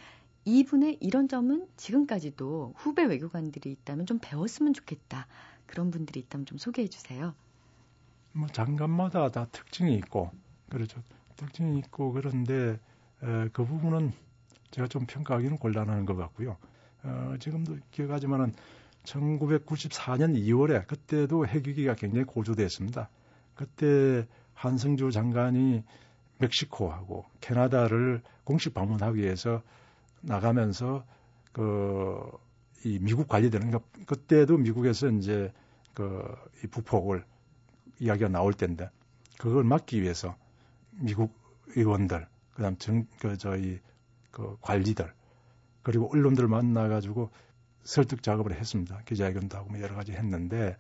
[0.45, 5.27] 이분의 이런 점은 지금까지도 후배 외교관들이 있다면 좀 배웠으면 좋겠다.
[5.65, 7.33] 그런 분들이 있다면 좀 소개해 주세요.
[8.31, 10.31] 뭐 장관마다 다 특징이 있고
[10.69, 11.01] 그렇죠.
[11.35, 12.79] 특징이 있고 그런데
[13.23, 14.11] 에, 그 부분은
[14.71, 16.57] 제가 좀 평가하기는 곤란한 것 같고요.
[17.03, 18.53] 어, 지금도 기억하지만은
[19.03, 23.09] 1994년 2월에 그때도 핵위기가 굉장히 고조됐습니다.
[23.55, 25.83] 그때 한승주 장관이
[26.39, 29.61] 멕시코하고 캐나다를 공식 방문하기 위해서
[30.21, 31.05] 나가면서
[31.51, 32.31] 그
[32.85, 35.51] 이 미국 관리되는 그러니까 그때도 미국에서 이제
[35.93, 37.25] 그 이 북폭을
[37.99, 38.89] 이야기가 나올 때인데
[39.37, 40.35] 그걸 막기 위해서
[40.91, 41.33] 미국
[41.75, 43.79] 의원들 그다음 정그 저희
[44.31, 45.13] 그 관리들
[45.81, 47.29] 그리고 언론들 만나 가지고
[47.83, 49.01] 설득 작업을 했습니다.
[49.05, 50.77] 기자회견도 하고 뭐 여러 가지 했는데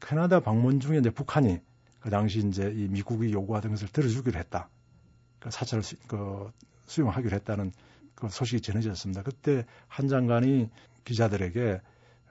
[0.00, 1.60] 캐나다 방문 중에 이제 북한이
[2.00, 4.68] 그 당시 이제 이 미국이 요구하던 것을 들어주기로 했다.
[5.38, 6.50] 그 사찰을 수, 그
[6.86, 7.72] 수용하기로 했다는
[8.16, 9.22] 그 소식이 전해졌습니다.
[9.22, 10.70] 그때 한 장관이
[11.04, 11.80] 기자들에게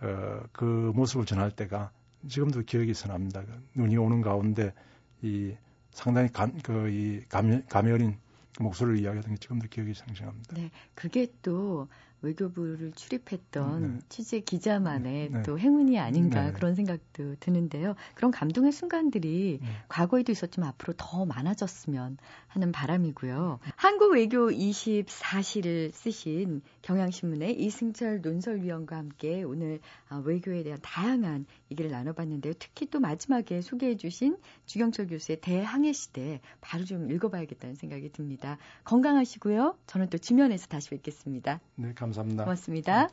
[0.01, 1.91] 어, 그 모습을 전할 때가
[2.28, 3.43] 지금도 기억이 선납니다.
[3.43, 4.74] 그 눈이 오는 가운데
[5.21, 5.53] 이
[5.91, 8.17] 상당히 감, 그, 이 감, 가면인
[8.59, 10.55] 목소리를 이야기하던 게 지금도 기억이 생생합니다.
[10.55, 10.71] 네.
[10.93, 11.88] 그게 또
[12.24, 13.99] 외교부를 출입했던 네.
[14.09, 15.43] 취재 기자만의 네.
[15.43, 16.51] 또 행운이 아닌가 네.
[16.53, 17.95] 그런 생각도 드는데요.
[18.15, 19.67] 그런 감동의 순간들이 네.
[19.89, 22.17] 과거에도 있었지만 앞으로 더 많아졌으면
[22.47, 23.59] 하는 바람이고요.
[23.76, 32.53] 한국 외교 24시를 쓰신 경향신문의 이승철 논설위원과 함께 오늘 아, 외교에 대한 다양한 얘기를 나눠봤는데요.
[32.59, 38.57] 특히 또 마지막에 소개해주신 주경철 교수의 대항해 시대 바로 좀 읽어봐야겠다는 생각이 듭니다.
[38.86, 39.78] 건강하시고요.
[39.88, 41.59] 저는 또 지면에서 다시 뵙겠습니다.
[41.76, 42.45] 네, 감사합니다.
[42.45, 43.09] 고맙습니다.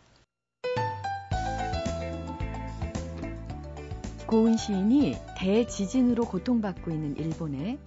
[4.27, 7.79] 고은 시인이 대지진으로 고통받고 있는 일본에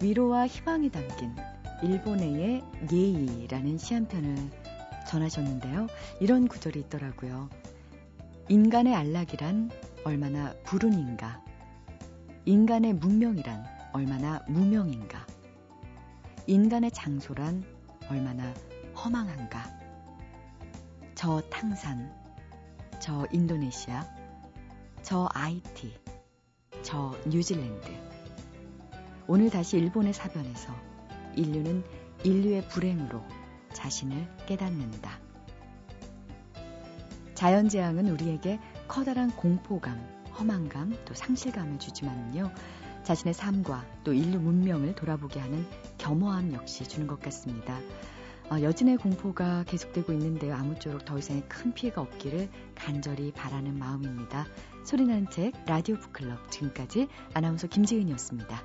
[0.00, 1.34] 위로와 희망이 담긴
[1.82, 2.62] 일본해의
[2.92, 4.36] 예의라는 시 한 편을
[5.08, 5.88] 전하셨는데요.
[6.20, 7.50] 이런 구절이 있더라고요.
[8.48, 9.70] 인간의 안락이란
[10.04, 11.44] 얼마나 불운인가.
[12.46, 15.26] 인간의 문명이란 얼마나 무명인가.
[16.46, 17.62] 인간의 장소란
[18.08, 18.54] 얼마나
[18.96, 19.78] 허망한가.
[21.14, 22.10] 저 탕산,
[22.98, 24.06] 저 인도네시아,
[25.02, 25.94] 저 아이티,
[26.82, 27.88] 저 뉴질랜드.
[29.26, 30.74] 오늘 다시 일본의 사변에서
[31.36, 31.84] 인류는
[32.24, 33.22] 인류의 불행으로
[33.74, 35.20] 자신을 깨닫는다.
[37.34, 38.58] 자연재앙은 우리에게
[38.90, 40.04] 커다란 공포감,
[40.36, 42.50] 허망감, 또 상실감을 주지만요.
[43.04, 45.64] 자신의 삶과 또 인류 문명을 돌아보게 하는
[45.98, 47.78] 겸허함 역시 주는 것 같습니다.
[48.50, 50.56] 어, 여진의 공포가 계속되고 있는데요.
[50.56, 54.46] 아무쪼록 더 이상의 큰 피해가 없기를 간절히 바라는 마음입니다.
[54.84, 58.60] 소리나는 책 라디오 북클럽 지금까지 아나운서 김지은이었습니다.